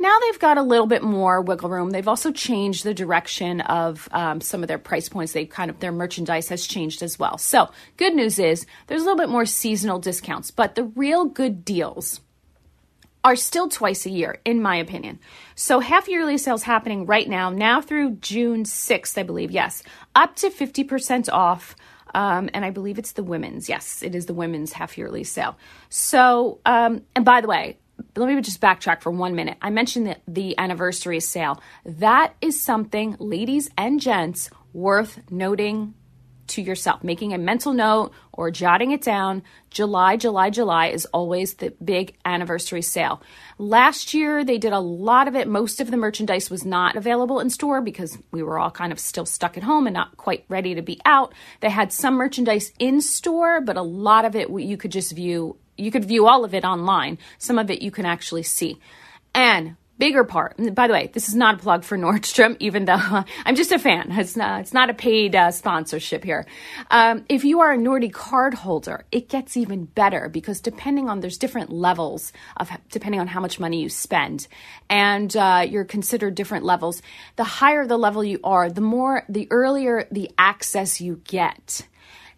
Now 0.03 0.19
they've 0.19 0.41
got 0.41 0.59
a 0.59 0.63
little 0.63 0.89
bit 0.89 1.05
more 1.05 1.41
wiggle 1.41 1.71
room. 1.71 1.91
They've 1.91 2.09
also 2.09 2.33
changed 2.33 2.83
the 2.83 2.93
direction 2.93 3.61
of 3.61 4.09
um, 4.11 4.41
some 4.41 4.63
of 4.63 4.69
their 4.69 4.77
price 4.77 5.09
points. 5.09 5.33
They 5.33 5.47
kind 5.47 5.71
of 5.71 5.79
their 5.79 5.93
merchandise 5.93 6.49
has 6.49 6.67
changed 6.67 7.05
as 7.05 7.21
well. 7.21 7.39
So 7.39 7.71
good 7.99 8.13
news 8.13 8.41
is 8.41 8.67
there's 8.89 9.03
a 9.03 9.05
little 9.05 9.17
bit 9.17 9.29
more 9.29 9.47
seasonal 9.47 10.01
discounts, 10.01 10.51
but 10.51 10.75
the 10.75 10.83
real 10.83 11.27
good 11.27 11.65
deals 11.65 12.21
are 13.23 13.37
still 13.37 13.69
twice 13.69 14.05
a 14.05 14.11
year, 14.11 14.41
in 14.45 14.61
my 14.61 14.75
opinion. 14.75 15.21
So 15.55 15.79
half 15.79 16.09
yearly 16.09 16.37
sales 16.37 16.65
happening 16.65 17.07
right 17.07 17.29
now, 17.29 17.51
now 17.51 17.81
through 17.81 18.17
June 18.17 18.65
6th, 18.65 19.17
I 19.17 19.23
believe. 19.23 19.53
Yes, 19.53 19.85
up 20.17 20.35
to 20.37 20.51
50% 20.51 21.29
off. 21.33 21.77
Um, 22.13 22.51
and 22.53 22.65
I 22.65 22.71
believe 22.71 22.99
it's 22.99 23.13
the 23.13 23.23
women's. 23.23 23.69
Yes, 23.69 24.03
it 24.03 24.15
is 24.15 24.27
the 24.27 24.35
women's 24.35 24.73
half 24.73 24.99
yearly 24.99 25.25
sale. 25.25 25.57
So, 25.89 26.59
um, 26.67 27.03
and 27.15 27.25
by 27.25 27.41
the 27.41 27.49
way, 27.49 27.79
let 28.17 28.29
me 28.29 28.41
just 28.41 28.61
backtrack 28.61 29.03
for 29.03 29.11
one 29.11 29.35
minute. 29.35 29.57
I 29.61 29.71
mentioned 29.71 30.07
the, 30.07 30.17
the 30.27 30.59
anniversary 30.59 31.21
sale. 31.21 31.61
That 31.85 32.35
is 32.41 32.61
something, 32.61 33.17
ladies 33.19 33.71
and 33.77 34.01
gents, 34.01 34.51
worth 34.73 35.21
noting 35.31 35.95
to 36.49 36.63
yourself, 36.63 37.03
making 37.03 37.33
a 37.33 37.39
mental 37.39 37.73
note 37.73 38.13
or 38.33 38.51
jotting 38.51 38.91
it 38.93 39.03
down. 39.03 39.43
July, 39.71 40.17
July, 40.17 40.51
July 40.51 40.89
is 40.89 41.07
always 41.07 41.55
the 41.55 41.71
big 41.83 42.17
anniversary 42.25 42.83
sale. 42.83 43.23
Last 43.59 44.13
year, 44.13 44.45
they 44.45 44.59
did 44.59 44.73
a 44.73 44.79
lot 44.79 45.29
of 45.29 45.35
it. 45.35 45.49
Most 45.49 45.81
of 45.81 45.91
the 45.91 45.97
merchandise 45.97 46.51
was 46.51 46.65
not 46.65 46.97
available 46.97 47.41
in 47.41 47.51
store 47.51 47.81
because 47.81 48.19
we 48.31 48.43
were 48.43 48.59
all 48.59 48.71
kind 48.71 48.93
of 48.93 48.99
still 48.99 49.27
stuck 49.27 49.57
at 49.57 49.63
home 49.63 49.87
and 49.87 49.95
not 49.95 50.17
quite 50.17 50.45
ready 50.49 50.75
to 50.75 50.83
be 50.83 51.01
out. 51.05 51.33
They 51.61 51.71
had 51.71 51.93
some 51.93 52.15
merchandise 52.15 52.73
in 52.79 53.01
store, 53.01 53.61
but 53.61 53.77
a 53.77 53.83
lot 53.83 54.25
of 54.25 54.37
it 54.37 54.51
you 54.51 54.77
could 54.77 54.93
just 54.93 55.13
view 55.13 55.57
you 55.77 55.91
could 55.91 56.05
view 56.05 56.27
all 56.27 56.45
of 56.45 56.55
it 56.55 56.65
online. 56.65 57.19
Some 57.39 57.59
of 57.59 57.71
it 57.71 57.83
you 57.83 57.91
can 57.91 58.07
actually 58.07 58.43
see. 58.43 58.79
And 59.35 59.77
bigger 60.03 60.25
part. 60.25 60.57
By 60.75 60.89
the 60.89 60.93
way, 60.93 61.11
this 61.13 61.29
is 61.29 61.37
not 61.37 61.55
a 61.55 61.59
plug 61.59 61.85
for 61.85 61.97
Nordstrom, 62.05 62.57
even 62.59 62.87
though 62.87 62.95
I'm 63.47 63.55
just 63.55 63.71
a 63.71 63.79
fan. 63.79 64.11
It's 64.11 64.37
not, 64.37 64.61
it's 64.61 64.73
not 64.73 64.91
a 64.91 64.95
paid 64.95 65.37
uh, 65.37 65.53
sponsorship 65.53 66.25
here. 66.25 66.45
Um, 66.91 67.25
if 67.29 67.45
you 67.45 67.61
are 67.61 67.73
a 67.73 67.79
Nordy 67.79 68.13
card 68.13 68.55
holder, 68.55 69.05
it 69.13 69.29
gets 69.29 69.57
even 69.57 69.85
better 69.85 70.29
because 70.29 70.61
depending 70.61 71.09
on 71.09 71.21
there's 71.21 71.39
different 71.39 71.71
levels 71.71 72.33
of 72.57 72.69
depending 72.91 73.21
on 73.21 73.29
how 73.29 73.41
much 73.41 73.61
money 73.61 73.81
you 73.81 73.89
spend, 73.89 74.49
and 74.91 75.37
uh, 75.37 75.65
you're 75.69 75.85
considered 75.85 76.35
different 76.35 76.65
levels. 76.65 77.01
The 77.37 77.45
higher 77.45 77.87
the 77.87 77.97
level 77.97 78.25
you 78.25 78.41
are, 78.43 78.71
the 78.71 78.81
more 78.81 79.25
the 79.29 79.47
earlier 79.53 80.09
the 80.11 80.33
access 80.37 81.01
you 81.01 81.21
get 81.25 81.87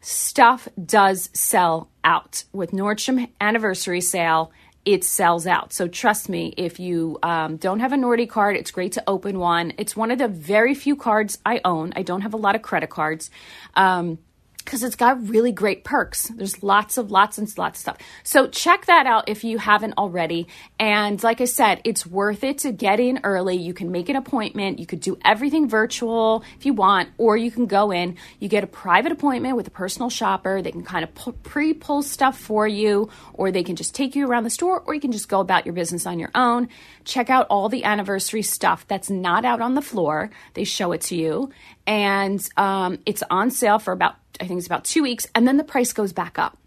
stuff 0.00 0.68
does 0.84 1.30
sell 1.32 1.88
out. 2.04 2.44
With 2.52 2.70
Nordstrom 2.73 3.28
anniversary 3.40 4.00
sale, 4.00 4.52
it 4.84 5.02
sells 5.02 5.46
out. 5.46 5.73
So 5.73 5.88
trust 5.88 6.28
me, 6.28 6.52
if 6.56 6.78
you 6.78 7.18
um, 7.23 7.56
don't 7.56 7.80
have 7.80 7.92
a 7.92 7.96
Nordy 7.96 8.28
card, 8.28 8.56
it's 8.56 8.70
great 8.70 8.92
to 8.92 9.04
open 9.06 9.38
one. 9.38 9.73
It's 9.78 9.96
one 9.96 10.11
of 10.11 10.18
the 10.18 10.28
very 10.28 10.75
few 10.75 10.94
cards 10.94 11.38
I 11.44 11.61
own. 11.64 11.92
I 11.96 12.02
don't 12.02 12.20
have 12.20 12.34
a 12.34 12.37
lot 12.38 12.54
of 12.54 12.62
credit 12.62 12.90
cards. 12.90 13.30
Um, 13.75 14.18
because 14.64 14.83
it's 14.83 14.97
got 14.97 15.28
really 15.28 15.52
great 15.52 15.85
perks. 15.85 16.28
There's 16.28 16.62
lots 16.62 16.97
of 16.97 17.11
lots 17.11 17.38
and 17.38 17.47
lots 17.59 17.78
of 17.78 17.80
stuff. 17.80 17.99
So 18.23 18.49
check 18.49 18.87
that 18.87 19.06
out 19.06 19.28
if 19.28 19.44
you 19.44 19.59
haven't 19.59 19.94
already. 19.99 20.49
And 20.78 21.23
like 21.23 21.40
I 21.40 21.44
said, 21.44 21.80
it's 21.85 22.06
worth 22.06 22.42
it 22.44 22.59
to 22.59 22.73
get 22.73 23.00
in 23.00 23.21
early. 23.25 23.56
You 23.56 23.75
can 23.75 23.92
make 23.92 24.09
an 24.09 24.16
appointment. 24.16 24.78
You 24.78 24.87
could 24.87 25.00
do 25.00 25.18
everything 25.25 25.68
virtual 25.68 26.44
if 26.56 26.64
you 26.64 26.73
want, 26.73 27.11
or 27.18 27.37
you 27.37 27.50
can 27.50 27.66
go 27.66 27.90
in. 27.90 28.16
You 28.40 28.49
get 28.49 28.64
a 28.64 28.66
private 28.66 29.12
appointment 29.12 29.56
with 29.56 29.66
a 29.66 29.71
personal 29.71 30.09
shopper. 30.09 30.62
They 30.62 30.73
can 30.73 30.85
kind 30.85 31.04
of 31.04 31.42
pre-pull 31.42 32.02
stuff 32.02 32.38
for 32.38 32.66
you, 32.66 33.11
or 33.35 33.50
they 33.50 33.62
can 33.62 33.76
just 33.76 33.94
take 33.94 34.16
you 34.16 34.26
around 34.26 34.44
the 34.44 34.50
store, 34.50 34.80
or 34.87 34.94
you 34.94 35.00
can 35.00 35.12
just 35.12 35.28
go 35.28 35.40
about 35.40 35.66
your 35.66 35.75
business 35.75 36.06
on 36.06 36.18
your 36.18 36.30
own. 36.35 36.68
Check 37.04 37.28
out 37.28 37.47
all 37.50 37.68
the 37.68 37.85
anniversary 37.85 38.42
stuff 38.42 38.87
that's 38.88 39.11
not 39.11 39.44
out 39.44 39.61
on 39.61 39.75
the 39.75 39.83
floor. 39.83 40.30
They 40.54 40.64
show 40.64 40.92
it 40.92 41.02
to 41.02 41.16
you, 41.16 41.50
and 41.86 42.46
um, 42.56 42.98
it's 43.06 43.22
on 43.30 43.50
sale 43.50 43.78
for 43.78 43.92
about 43.92 44.16
I 44.40 44.46
think 44.46 44.58
it's 44.58 44.66
about 44.66 44.84
two 44.84 45.02
weeks, 45.02 45.26
and 45.34 45.46
then 45.46 45.56
the 45.56 45.64
price 45.64 45.92
goes 45.92 46.12
back 46.12 46.38
up. 46.38 46.58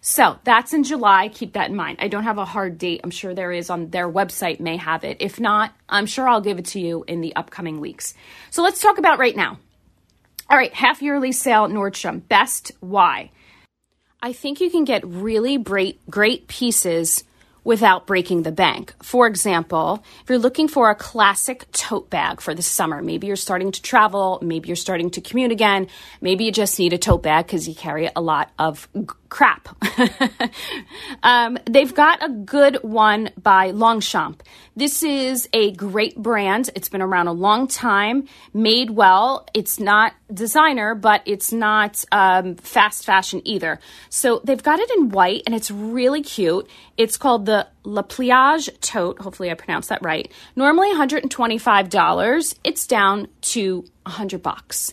So 0.00 0.38
that's 0.44 0.74
in 0.74 0.84
July. 0.84 1.28
Keep 1.28 1.54
that 1.54 1.70
in 1.70 1.76
mind. 1.76 1.98
I 2.00 2.08
don't 2.08 2.24
have 2.24 2.38
a 2.38 2.44
hard 2.44 2.78
date. 2.78 3.00
I'm 3.04 3.10
sure 3.10 3.34
there 3.34 3.52
is 3.52 3.70
on 3.70 3.90
their 3.90 4.10
website, 4.10 4.60
may 4.60 4.76
have 4.76 5.04
it. 5.04 5.18
If 5.20 5.40
not, 5.40 5.72
I'm 5.88 6.06
sure 6.06 6.28
I'll 6.28 6.40
give 6.40 6.58
it 6.58 6.66
to 6.66 6.80
you 6.80 7.04
in 7.06 7.20
the 7.20 7.34
upcoming 7.36 7.80
weeks. 7.80 8.14
So 8.50 8.62
let's 8.62 8.80
talk 8.80 8.98
about 8.98 9.18
right 9.18 9.36
now. 9.36 9.58
All 10.50 10.56
right, 10.56 10.74
half 10.74 11.00
yearly 11.00 11.32
sale 11.32 11.68
Nordstrom. 11.68 12.26
Best 12.28 12.72
why? 12.80 13.30
I 14.20 14.32
think 14.32 14.60
you 14.60 14.70
can 14.70 14.84
get 14.84 15.06
really 15.06 15.58
great, 15.58 15.98
great 16.10 16.48
pieces 16.48 17.24
without 17.64 18.06
breaking 18.06 18.42
the 18.42 18.52
bank. 18.52 18.94
For 19.02 19.26
example, 19.26 20.02
if 20.22 20.28
you're 20.28 20.38
looking 20.38 20.68
for 20.68 20.90
a 20.90 20.94
classic 20.94 21.70
tote 21.72 22.10
bag 22.10 22.40
for 22.40 22.54
the 22.54 22.62
summer, 22.62 23.02
maybe 23.02 23.26
you're 23.26 23.36
starting 23.36 23.72
to 23.72 23.82
travel, 23.82 24.38
maybe 24.42 24.68
you're 24.68 24.76
starting 24.76 25.10
to 25.10 25.20
commute 25.20 25.52
again, 25.52 25.88
maybe 26.20 26.44
you 26.44 26.52
just 26.52 26.78
need 26.78 26.92
a 26.92 26.98
tote 26.98 27.22
bag 27.22 27.46
because 27.46 27.68
you 27.68 27.74
carry 27.74 28.10
a 28.14 28.20
lot 28.20 28.50
of 28.58 28.88
crap. 29.32 29.66
um, 31.22 31.56
they've 31.64 31.94
got 31.94 32.22
a 32.22 32.28
good 32.28 32.78
one 32.82 33.30
by 33.42 33.70
Longchamp. 33.70 34.42
This 34.76 35.02
is 35.02 35.48
a 35.54 35.72
great 35.72 36.16
brand. 36.16 36.68
It's 36.74 36.90
been 36.90 37.00
around 37.00 37.28
a 37.28 37.32
long 37.32 37.66
time, 37.66 38.28
made 38.52 38.90
well. 38.90 39.46
It's 39.54 39.80
not 39.80 40.12
designer, 40.32 40.94
but 40.94 41.22
it's 41.24 41.50
not 41.50 42.04
um, 42.12 42.56
fast 42.56 43.06
fashion 43.06 43.40
either. 43.44 43.80
So 44.10 44.42
they've 44.44 44.62
got 44.62 44.80
it 44.80 44.90
in 44.98 45.08
white 45.08 45.44
and 45.46 45.54
it's 45.54 45.70
really 45.70 46.22
cute. 46.22 46.68
It's 46.98 47.16
called 47.16 47.46
the 47.46 47.66
La 47.84 48.02
Pliage 48.02 48.68
tote. 48.82 49.18
Hopefully, 49.18 49.50
I 49.50 49.54
pronounced 49.54 49.88
that 49.88 50.02
right. 50.02 50.30
Normally 50.56 50.92
$125. 50.94 52.54
It's 52.64 52.86
down 52.86 53.28
to 53.40 53.84
100 54.04 54.42
bucks 54.42 54.92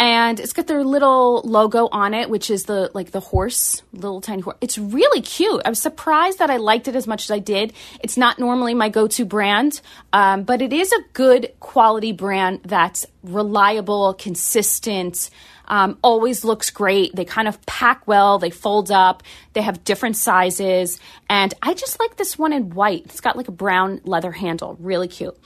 and 0.00 0.40
it's 0.40 0.54
got 0.54 0.66
their 0.66 0.82
little 0.82 1.42
logo 1.42 1.86
on 1.92 2.14
it 2.14 2.30
which 2.30 2.50
is 2.50 2.64
the 2.64 2.90
like 2.94 3.10
the 3.10 3.20
horse 3.20 3.82
little 3.92 4.22
tiny 4.22 4.40
horse 4.40 4.56
it's 4.60 4.78
really 4.78 5.20
cute. 5.20 5.60
I 5.64 5.68
was 5.68 5.80
surprised 5.80 6.38
that 6.38 6.50
i 6.50 6.56
liked 6.56 6.88
it 6.88 6.96
as 6.96 7.06
much 7.06 7.24
as 7.24 7.30
i 7.30 7.38
did. 7.38 7.74
It's 8.00 8.16
not 8.16 8.38
normally 8.38 8.74
my 8.74 8.88
go-to 8.88 9.24
brand 9.24 9.80
um, 10.12 10.42
but 10.42 10.62
it 10.62 10.72
is 10.72 10.90
a 10.90 11.02
good 11.12 11.52
quality 11.60 12.12
brand 12.12 12.60
that's 12.64 13.06
reliable 13.22 14.14
consistent 14.14 15.30
um, 15.68 15.98
always 16.02 16.42
looks 16.44 16.70
great. 16.70 17.14
They 17.14 17.24
kind 17.24 17.46
of 17.46 17.64
pack 17.66 18.08
well 18.08 18.38
they 18.38 18.50
fold 18.50 18.90
up 18.90 19.22
they 19.52 19.62
have 19.62 19.84
different 19.84 20.16
sizes 20.16 20.98
and 21.28 21.52
i 21.62 21.74
just 21.74 22.00
like 22.00 22.16
this 22.16 22.38
one 22.38 22.54
in 22.54 22.70
white. 22.70 23.04
It's 23.04 23.20
got 23.20 23.36
like 23.36 23.48
a 23.48 23.52
brown 23.52 24.00
leather 24.04 24.32
handle. 24.32 24.76
Really 24.80 25.08
cute 25.08 25.38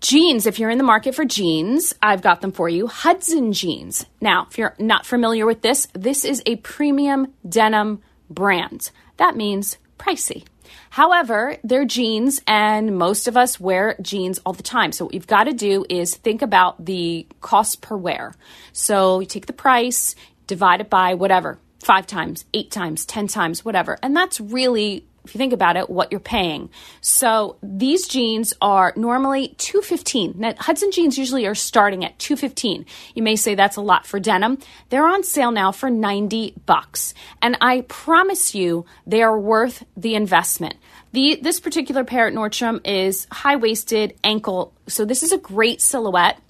Jeans, 0.00 0.46
if 0.46 0.60
you're 0.60 0.70
in 0.70 0.78
the 0.78 0.84
market 0.84 1.14
for 1.14 1.24
jeans, 1.24 1.92
I've 2.00 2.22
got 2.22 2.40
them 2.40 2.52
for 2.52 2.68
you. 2.68 2.86
Hudson 2.86 3.52
Jeans. 3.52 4.06
Now, 4.20 4.46
if 4.48 4.56
you're 4.56 4.76
not 4.78 5.04
familiar 5.04 5.44
with 5.44 5.62
this, 5.62 5.88
this 5.92 6.24
is 6.24 6.40
a 6.46 6.56
premium 6.56 7.34
denim 7.48 8.02
brand. 8.30 8.92
That 9.16 9.36
means 9.36 9.76
pricey. 9.98 10.44
However, 10.90 11.56
they're 11.64 11.84
jeans, 11.84 12.40
and 12.46 12.96
most 12.96 13.26
of 13.26 13.36
us 13.36 13.58
wear 13.58 13.96
jeans 14.00 14.38
all 14.46 14.52
the 14.52 14.62
time. 14.62 14.92
So, 14.92 15.06
what 15.06 15.14
you've 15.14 15.26
got 15.26 15.44
to 15.44 15.52
do 15.52 15.84
is 15.88 16.14
think 16.14 16.42
about 16.42 16.84
the 16.84 17.26
cost 17.40 17.80
per 17.80 17.96
wear. 17.96 18.34
So, 18.72 19.18
you 19.18 19.26
take 19.26 19.46
the 19.46 19.52
price, 19.52 20.14
divide 20.46 20.80
it 20.80 20.90
by 20.90 21.14
whatever, 21.14 21.58
five 21.80 22.06
times, 22.06 22.44
eight 22.54 22.70
times, 22.70 23.04
10 23.04 23.26
times, 23.26 23.64
whatever. 23.64 23.98
And 24.02 24.14
that's 24.14 24.40
really 24.40 25.07
if 25.28 25.34
you 25.34 25.38
think 25.38 25.52
about 25.52 25.76
it, 25.76 25.90
what 25.90 26.10
you're 26.10 26.20
paying. 26.20 26.70
So 27.02 27.56
these 27.62 28.08
jeans 28.08 28.54
are 28.62 28.94
normally 28.96 29.54
215. 29.58 30.34
Now, 30.36 30.54
Hudson 30.58 30.90
jeans 30.90 31.18
usually 31.18 31.46
are 31.46 31.54
starting 31.54 32.04
at 32.04 32.18
215. 32.18 32.86
You 33.14 33.22
may 33.22 33.36
say 33.36 33.54
that's 33.54 33.76
a 33.76 33.82
lot 33.82 34.06
for 34.06 34.18
denim. 34.18 34.58
They're 34.88 35.06
on 35.06 35.22
sale 35.22 35.50
now 35.50 35.70
for 35.70 35.90
90 35.90 36.54
bucks. 36.64 37.12
And 37.42 37.58
I 37.60 37.82
promise 37.82 38.54
you 38.54 38.86
they 39.06 39.22
are 39.22 39.38
worth 39.38 39.84
the 39.96 40.14
investment. 40.14 40.76
The 41.12 41.38
this 41.42 41.60
particular 41.60 42.04
pair 42.04 42.26
at 42.26 42.34
Nordstrom 42.34 42.86
is 42.86 43.26
high-waisted 43.30 44.14
ankle. 44.24 44.72
So 44.86 45.04
this 45.04 45.22
is 45.22 45.32
a 45.32 45.38
great 45.38 45.80
silhouette. 45.80 46.40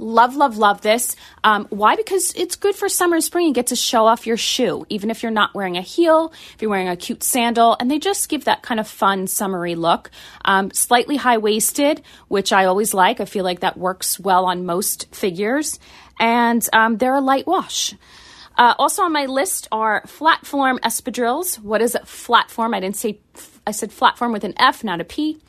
Love, 0.00 0.34
love, 0.34 0.56
love 0.56 0.80
this. 0.80 1.14
Um, 1.44 1.66
why? 1.68 1.94
Because 1.94 2.32
it's 2.34 2.56
good 2.56 2.74
for 2.74 2.88
summer 2.88 3.16
and 3.16 3.24
spring. 3.24 3.46
You 3.46 3.52
get 3.52 3.66
to 3.66 3.76
show 3.76 4.06
off 4.06 4.26
your 4.26 4.38
shoe, 4.38 4.86
even 4.88 5.10
if 5.10 5.22
you're 5.22 5.30
not 5.30 5.54
wearing 5.54 5.76
a 5.76 5.82
heel, 5.82 6.32
if 6.54 6.62
you're 6.62 6.70
wearing 6.70 6.88
a 6.88 6.96
cute 6.96 7.22
sandal, 7.22 7.76
and 7.78 7.90
they 7.90 7.98
just 7.98 8.30
give 8.30 8.46
that 8.46 8.62
kind 8.62 8.80
of 8.80 8.88
fun, 8.88 9.26
summery 9.26 9.74
look. 9.74 10.10
Um, 10.44 10.70
slightly 10.72 11.16
high 11.16 11.36
waisted, 11.36 12.00
which 12.28 12.50
I 12.50 12.64
always 12.64 12.94
like. 12.94 13.20
I 13.20 13.26
feel 13.26 13.44
like 13.44 13.60
that 13.60 13.76
works 13.76 14.18
well 14.18 14.46
on 14.46 14.64
most 14.64 15.14
figures. 15.14 15.78
And 16.18 16.66
um, 16.72 16.96
they're 16.96 17.14
a 17.14 17.20
light 17.20 17.46
wash. 17.46 17.94
Uh, 18.56 18.74
also 18.78 19.02
on 19.02 19.12
my 19.12 19.26
list 19.26 19.68
are 19.70 20.02
flat 20.06 20.46
form 20.46 20.78
espadrilles. 20.82 21.56
What 21.56 21.82
is 21.82 21.94
a 21.94 22.04
flat 22.06 22.50
form? 22.50 22.72
I 22.72 22.80
didn't 22.80 22.96
say, 22.96 23.20
I 23.66 23.72
said 23.72 23.92
flat 23.92 24.16
form 24.16 24.32
with 24.32 24.44
an 24.44 24.54
F, 24.58 24.82
not 24.82 25.00
a 25.00 25.04
P. 25.04 25.40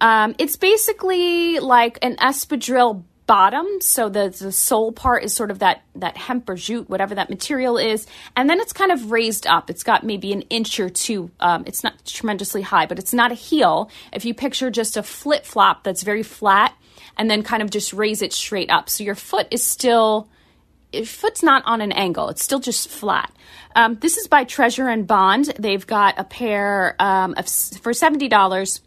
Um, 0.00 0.34
it's 0.38 0.56
basically 0.56 1.58
like 1.58 1.98
an 2.02 2.16
espadrille 2.16 3.04
bottom. 3.30 3.80
So 3.80 4.08
the, 4.08 4.28
the 4.36 4.50
sole 4.50 4.90
part 4.90 5.22
is 5.22 5.32
sort 5.32 5.52
of 5.52 5.60
that 5.60 5.82
that 5.94 6.16
hemp 6.16 6.48
or 6.48 6.56
jute 6.56 6.90
whatever 6.90 7.14
that 7.14 7.30
material 7.30 7.78
is. 7.78 8.08
And 8.34 8.50
then 8.50 8.58
it's 8.58 8.72
kind 8.72 8.90
of 8.90 9.12
raised 9.12 9.46
up. 9.46 9.70
It's 9.70 9.84
got 9.84 10.02
maybe 10.02 10.32
an 10.32 10.42
inch 10.50 10.80
or 10.80 10.90
two. 10.90 11.30
Um, 11.38 11.62
it's 11.64 11.84
not 11.84 12.04
tremendously 12.04 12.60
high 12.60 12.86
but 12.86 12.98
it's 12.98 13.14
not 13.14 13.30
a 13.30 13.36
heel. 13.36 13.88
If 14.12 14.24
you 14.24 14.34
picture 14.34 14.68
just 14.68 14.96
a 14.96 15.04
flip 15.04 15.44
flop 15.44 15.84
that's 15.84 16.02
very 16.02 16.24
flat 16.24 16.74
and 17.16 17.30
then 17.30 17.44
kind 17.44 17.62
of 17.62 17.70
just 17.70 17.92
raise 17.92 18.20
it 18.20 18.32
straight 18.32 18.68
up. 18.68 18.90
So 18.90 19.04
your 19.04 19.14
foot 19.14 19.46
is 19.52 19.62
still 19.62 20.28
your 20.92 21.04
foot's 21.04 21.44
not 21.44 21.62
on 21.66 21.80
an 21.80 21.92
angle. 21.92 22.30
It's 22.30 22.42
still 22.42 22.58
just 22.58 22.88
flat. 22.88 23.32
Um, 23.76 23.96
this 24.00 24.16
is 24.16 24.26
by 24.26 24.42
Treasure 24.42 24.88
and 24.88 25.06
Bond. 25.06 25.54
They've 25.56 25.86
got 25.86 26.18
a 26.18 26.24
pair 26.24 26.96
um, 26.98 27.34
of 27.36 27.46
for 27.46 27.92
$70 27.92 28.80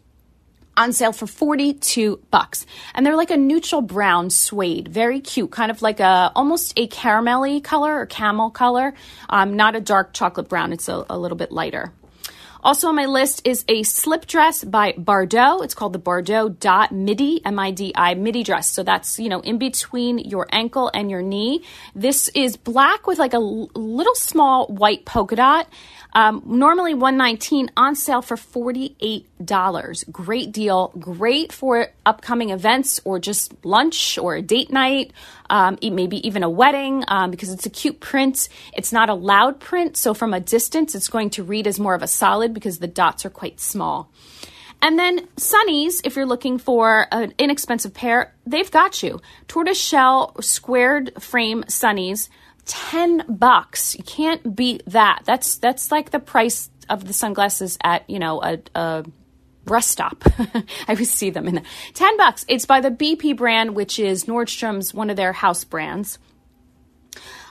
on 0.76 0.92
sale 0.92 1.12
for 1.12 1.26
42 1.26 2.20
bucks. 2.30 2.66
And 2.94 3.04
they're 3.04 3.16
like 3.16 3.30
a 3.30 3.36
neutral 3.36 3.82
brown 3.82 4.30
suede, 4.30 4.88
very 4.88 5.20
cute, 5.20 5.50
kind 5.50 5.70
of 5.70 5.82
like 5.82 6.00
a 6.00 6.32
almost 6.34 6.72
a 6.76 6.88
caramelly 6.88 7.62
color 7.62 7.98
or 8.00 8.06
camel 8.06 8.50
color, 8.50 8.94
um, 9.28 9.56
not 9.56 9.76
a 9.76 9.80
dark 9.80 10.12
chocolate 10.12 10.48
brown. 10.48 10.72
It's 10.72 10.88
a, 10.88 11.04
a 11.08 11.18
little 11.18 11.38
bit 11.38 11.52
lighter. 11.52 11.92
Also 12.64 12.88
on 12.88 12.96
my 12.96 13.04
list 13.04 13.42
is 13.44 13.62
a 13.68 13.82
slip 13.82 14.24
dress 14.26 14.64
by 14.64 14.92
Bardot. 14.92 15.62
It's 15.62 15.74
called 15.74 15.92
the 15.92 15.98
Bardot 15.98 16.58
Dot 16.58 16.92
Midi, 16.92 17.44
M-I-D-I, 17.44 18.14
midi 18.14 18.42
dress. 18.42 18.70
So 18.70 18.82
that's, 18.82 19.18
you 19.20 19.28
know, 19.28 19.40
in 19.40 19.58
between 19.58 20.18
your 20.18 20.46
ankle 20.50 20.90
and 20.94 21.10
your 21.10 21.20
knee. 21.20 21.62
This 21.94 22.28
is 22.28 22.56
black 22.56 23.06
with 23.06 23.18
like 23.18 23.34
a 23.34 23.38
little 23.38 24.14
small 24.14 24.66
white 24.68 25.04
polka 25.04 25.36
dot. 25.36 25.68
Um, 26.14 26.42
normally 26.46 26.94
119 26.94 27.70
on 27.76 27.96
sale 27.96 28.22
for 28.22 28.36
$48. 28.36 30.10
Great 30.10 30.52
deal. 30.52 30.92
Great 30.98 31.52
for 31.52 31.88
upcoming 32.06 32.48
events 32.48 33.00
or 33.04 33.18
just 33.18 33.52
lunch 33.64 34.16
or 34.16 34.36
a 34.36 34.42
date 34.42 34.70
night, 34.70 35.12
um, 35.54 35.78
maybe 35.80 36.26
even 36.26 36.42
a 36.42 36.50
wedding 36.50 37.04
um, 37.06 37.30
because 37.30 37.50
it's 37.50 37.64
a 37.64 37.70
cute 37.70 38.00
print. 38.00 38.48
It's 38.72 38.92
not 38.92 39.08
a 39.08 39.14
loud 39.14 39.60
print, 39.60 39.96
so 39.96 40.12
from 40.12 40.34
a 40.34 40.40
distance, 40.40 40.96
it's 40.96 41.06
going 41.06 41.30
to 41.30 41.44
read 41.44 41.68
as 41.68 41.78
more 41.78 41.94
of 41.94 42.02
a 42.02 42.08
solid 42.08 42.52
because 42.52 42.80
the 42.80 42.88
dots 42.88 43.24
are 43.24 43.30
quite 43.30 43.60
small. 43.60 44.10
And 44.82 44.98
then 44.98 45.28
Sunnies, 45.36 46.00
if 46.02 46.16
you're 46.16 46.26
looking 46.26 46.58
for 46.58 47.06
an 47.12 47.34
inexpensive 47.38 47.94
pair, 47.94 48.34
they've 48.44 48.70
got 48.70 49.00
you. 49.04 49.20
Tortoise 49.46 49.80
shell 49.80 50.34
squared 50.40 51.22
frame 51.22 51.62
Sunnies 51.68 52.28
10 52.66 53.24
bucks. 53.28 53.94
You 53.94 54.02
can't 54.02 54.56
beat 54.56 54.82
that. 54.86 55.22
That's 55.24 55.58
that's 55.58 55.92
like 55.92 56.10
the 56.10 56.18
price 56.18 56.68
of 56.88 57.06
the 57.06 57.12
sunglasses 57.12 57.78
at, 57.84 58.08
you 58.10 58.18
know, 58.18 58.42
a, 58.42 58.58
a 58.74 59.04
rest 59.66 59.90
stop. 59.90 60.22
I 60.38 60.64
always 60.88 61.10
see 61.10 61.30
them 61.30 61.48
in 61.48 61.56
the 61.56 61.62
10 61.94 62.16
bucks. 62.16 62.44
It's 62.48 62.66
by 62.66 62.80
the 62.80 62.90
BP 62.90 63.36
brand, 63.36 63.74
which 63.74 63.98
is 63.98 64.24
Nordstrom's 64.24 64.94
one 64.94 65.10
of 65.10 65.16
their 65.16 65.32
house 65.32 65.64
brands. 65.64 66.18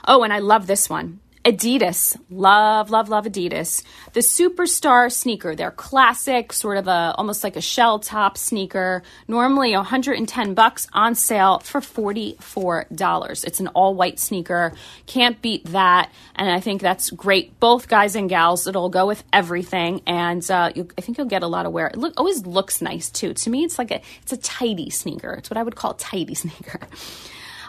Oh, 0.06 0.22
and 0.22 0.32
I 0.32 0.38
love 0.38 0.66
this 0.66 0.90
one. 0.90 1.20
Adidas. 1.44 2.16
Love, 2.30 2.90
love, 2.90 3.10
love 3.10 3.26
Adidas. 3.26 3.82
The 4.14 4.20
Superstar 4.20 5.12
sneaker. 5.12 5.54
They're 5.54 5.70
classic, 5.70 6.54
sort 6.54 6.78
of 6.78 6.88
a 6.88 7.14
almost 7.18 7.44
like 7.44 7.56
a 7.56 7.60
shell 7.60 7.98
top 7.98 8.38
sneaker. 8.38 9.02
Normally 9.28 9.76
110 9.76 10.54
bucks 10.54 10.86
on 10.94 11.14
sale 11.14 11.58
for 11.58 11.82
$44. 11.82 13.44
It's 13.44 13.60
an 13.60 13.68
all 13.68 13.94
white 13.94 14.18
sneaker. 14.18 14.72
Can't 15.06 15.40
beat 15.42 15.66
that. 15.66 16.10
And 16.34 16.50
I 16.50 16.60
think 16.60 16.80
that's 16.80 17.10
great. 17.10 17.60
Both 17.60 17.88
guys 17.88 18.16
and 18.16 18.30
gals. 18.30 18.66
It'll 18.66 18.88
go 18.88 19.06
with 19.06 19.22
everything. 19.30 20.00
And 20.06 20.48
uh, 20.50 20.72
you, 20.74 20.88
I 20.96 21.02
think 21.02 21.18
you'll 21.18 21.26
get 21.26 21.42
a 21.42 21.48
lot 21.48 21.66
of 21.66 21.72
wear. 21.72 21.88
It 21.88 21.96
look, 21.96 22.14
always 22.16 22.46
looks 22.46 22.80
nice 22.80 23.10
too. 23.10 23.34
To 23.34 23.50
me, 23.50 23.64
it's 23.64 23.78
like 23.78 23.90
a 23.90 24.00
it's 24.22 24.32
a 24.32 24.38
tidy 24.38 24.88
sneaker. 24.88 25.34
It's 25.34 25.50
what 25.50 25.58
I 25.58 25.62
would 25.62 25.76
call 25.76 25.92
tidy 25.94 26.34
sneaker. 26.44 26.80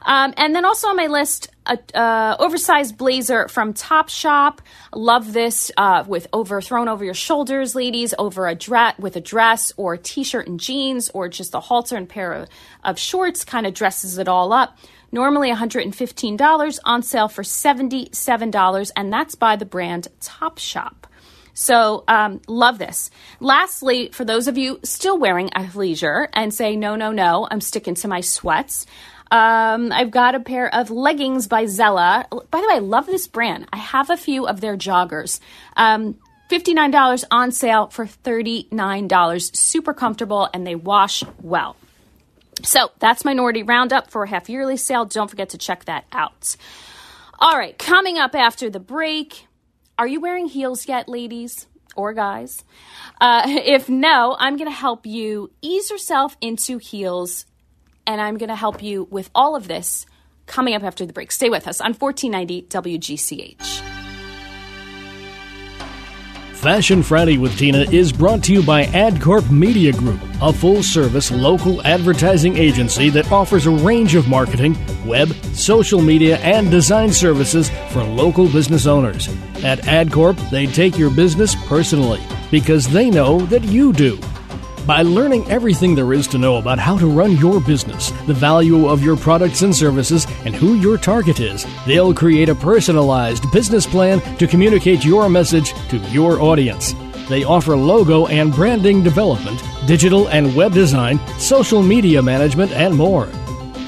Um, 0.05 0.33
and 0.37 0.55
then 0.55 0.65
also 0.65 0.87
on 0.87 0.95
my 0.95 1.07
list, 1.07 1.49
a 1.65 1.79
uh, 1.99 2.35
oversized 2.39 2.95
blazer 2.97 3.47
from 3.47 3.73
Topshop. 3.73 4.59
Love 4.93 5.33
this 5.33 5.71
uh, 5.77 6.03
with 6.07 6.27
over 6.31 6.61
thrown 6.61 6.87
over 6.87 7.03
your 7.03 7.15
shoulders, 7.15 7.73
ladies, 7.73 8.13
over 8.19 8.47
a 8.47 8.55
dress 8.55 8.97
with 8.99 9.15
a 9.15 9.21
dress 9.21 9.73
or 9.77 9.97
t-shirt 9.97 10.47
and 10.47 10.59
jeans, 10.59 11.09
or 11.09 11.27
just 11.27 11.55
a 11.55 11.59
halter 11.59 11.97
and 11.97 12.07
pair 12.07 12.33
of, 12.33 12.49
of 12.83 12.99
shorts. 12.99 13.43
Kind 13.43 13.65
of 13.65 13.73
dresses 13.73 14.19
it 14.19 14.27
all 14.27 14.53
up. 14.53 14.77
Normally 15.11 15.51
$115 15.51 16.79
on 16.83 17.01
sale 17.01 17.27
for 17.27 17.41
$77, 17.41 18.91
and 18.95 19.13
that's 19.13 19.35
by 19.35 19.55
the 19.55 19.65
brand 19.65 20.07
Topshop. 20.19 21.05
So, 21.57 22.03
um, 22.09 22.41
love 22.49 22.79
this. 22.79 23.09
Lastly, 23.39 24.09
for 24.11 24.25
those 24.25 24.49
of 24.49 24.57
you 24.57 24.77
still 24.83 25.17
wearing 25.17 25.49
athleisure 25.51 26.27
and 26.33 26.53
say, 26.53 26.75
no, 26.75 26.97
no, 26.97 27.13
no, 27.13 27.47
I'm 27.49 27.61
sticking 27.61 27.95
to 27.95 28.09
my 28.09 28.19
sweats. 28.19 28.85
Um, 29.35 29.91
I've 29.91 30.11
got 30.11 30.33
a 30.33 30.39
pair 30.39 30.73
of 30.73 30.91
leggings 30.91 31.47
by 31.47 31.65
Zella. 31.65 32.25
By 32.51 32.61
the 32.61 32.67
way, 32.69 32.75
I 32.75 32.79
love 32.79 33.05
this 33.05 33.27
brand. 33.27 33.67
I 33.73 33.77
have 33.77 34.09
a 34.09 34.15
few 34.15 34.47
of 34.47 34.61
their 34.61 34.77
joggers. 34.77 35.41
Um, 35.75 36.15
$59 36.49 37.25
on 37.31 37.51
sale 37.51 37.87
for 37.87 38.05
$39. 38.05 39.55
Super 39.55 39.93
comfortable 39.93 40.47
and 40.53 40.65
they 40.65 40.75
wash 40.75 41.21
well. 41.41 41.75
So 42.63 42.91
that's 42.99 43.25
my 43.25 43.33
Nordy 43.33 43.67
Roundup 43.67 44.09
for 44.09 44.23
a 44.23 44.29
half 44.29 44.47
yearly 44.47 44.77
sale. 44.77 45.03
Don't 45.03 45.29
forget 45.29 45.49
to 45.49 45.57
check 45.57 45.83
that 45.83 46.05
out. 46.13 46.55
All 47.37 47.57
right, 47.57 47.77
coming 47.77 48.17
up 48.17 48.35
after 48.35 48.69
the 48.69 48.79
break, 48.79 49.47
are 49.99 50.07
you 50.07 50.21
wearing 50.21 50.45
heels 50.47 50.87
yet, 50.87 51.09
ladies 51.09 51.67
or 51.97 52.13
guys? 52.13 52.63
Uh, 53.19 53.43
if 53.47 53.89
no, 53.89 54.37
I'm 54.39 54.55
going 54.55 54.69
to 54.69 54.75
help 54.75 55.05
you 55.05 55.51
ease 55.61 55.89
yourself 55.89 56.37
into 56.39 56.77
heels, 56.77 57.45
and 58.07 58.21
I'm 58.21 58.37
going 58.37 58.49
to 58.49 58.55
help 58.55 58.83
you 58.83 59.07
with 59.09 59.29
all 59.35 59.55
of 59.55 59.67
this 59.67 60.05
coming 60.47 60.73
up 60.73 60.83
after 60.83 61.05
the 61.05 61.13
break. 61.13 61.31
Stay 61.31 61.49
with 61.49 61.67
us 61.67 61.81
on 61.81 61.93
1490 61.93 62.63
WGCH. 62.69 63.95
Fashion 66.65 67.03
Friday 67.03 67.37
with 67.37 67.55
Tina 67.59 67.81
is 67.91 68.11
brought 68.11 68.43
to 68.45 68.51
you 68.51 68.63
by 68.63 68.85
AdCorp 68.85 69.51
Media 69.51 69.93
Group, 69.93 70.19
a 70.41 70.51
full 70.51 70.81
service 70.81 71.29
local 71.29 71.79
advertising 71.83 72.57
agency 72.57 73.11
that 73.11 73.31
offers 73.31 73.67
a 73.67 73.69
range 73.69 74.15
of 74.15 74.27
marketing, 74.27 74.75
web, 75.05 75.31
social 75.53 76.01
media, 76.01 76.37
and 76.37 76.71
design 76.71 77.13
services 77.13 77.69
for 77.91 78.03
local 78.03 78.47
business 78.49 78.87
owners. 78.87 79.27
At 79.63 79.77
AdCorp, 79.81 80.49
they 80.49 80.65
take 80.65 80.97
your 80.97 81.11
business 81.11 81.53
personally 81.67 82.21
because 82.49 82.87
they 82.87 83.11
know 83.11 83.41
that 83.41 83.63
you 83.65 83.93
do. 83.93 84.19
By 84.85 85.01
learning 85.01 85.49
everything 85.49 85.95
there 85.95 86.13
is 86.13 86.27
to 86.27 86.37
know 86.37 86.57
about 86.57 86.77
how 86.77 86.95
to 86.99 87.07
run 87.07 87.37
your 87.37 87.59
business, 87.59 88.11
the 88.27 88.35
value 88.35 88.87
of 88.87 89.01
your 89.01 89.17
products 89.17 89.63
and 89.63 89.75
services, 89.75 90.27
and 90.45 90.55
who 90.55 90.75
your 90.75 90.99
target 90.99 91.39
is, 91.39 91.65
they'll 91.87 92.13
create 92.13 92.49
a 92.49 92.55
personalized 92.55 93.51
business 93.51 93.87
plan 93.87 94.21
to 94.37 94.45
communicate 94.45 95.03
your 95.03 95.27
message 95.27 95.73
to 95.89 95.97
your 96.11 96.39
audience. 96.39 96.93
They 97.29 97.43
offer 97.43 97.75
logo 97.75 98.27
and 98.27 98.53
branding 98.53 99.01
development, 99.01 99.63
digital 99.87 100.29
and 100.29 100.55
web 100.55 100.73
design, 100.73 101.19
social 101.39 101.81
media 101.81 102.21
management, 102.21 102.71
and 102.71 102.93
more. 102.93 103.27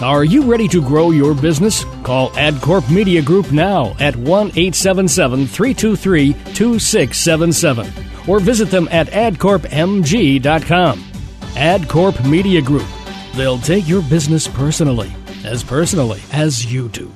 Are 0.01 0.23
you 0.23 0.43
ready 0.43 0.67
to 0.67 0.79
grow 0.79 1.09
your 1.09 1.33
business? 1.33 1.83
Call 2.03 2.29
AdCorp 2.31 2.87
Media 2.93 3.19
Group 3.19 3.51
now 3.51 3.95
at 3.99 4.15
1 4.15 4.49
877 4.49 5.47
323 5.47 6.33
2677 6.53 7.91
or 8.27 8.39
visit 8.39 8.69
them 8.69 8.87
at 8.91 9.07
adcorpmg.com. 9.07 10.99
AdCorp 10.99 12.29
Media 12.29 12.61
Group. 12.61 12.85
They'll 13.33 13.57
take 13.57 13.87
your 13.87 14.03
business 14.03 14.47
personally, 14.47 15.11
as 15.43 15.63
personally 15.63 16.21
as 16.31 16.71
you 16.71 16.89
do. 16.89 17.11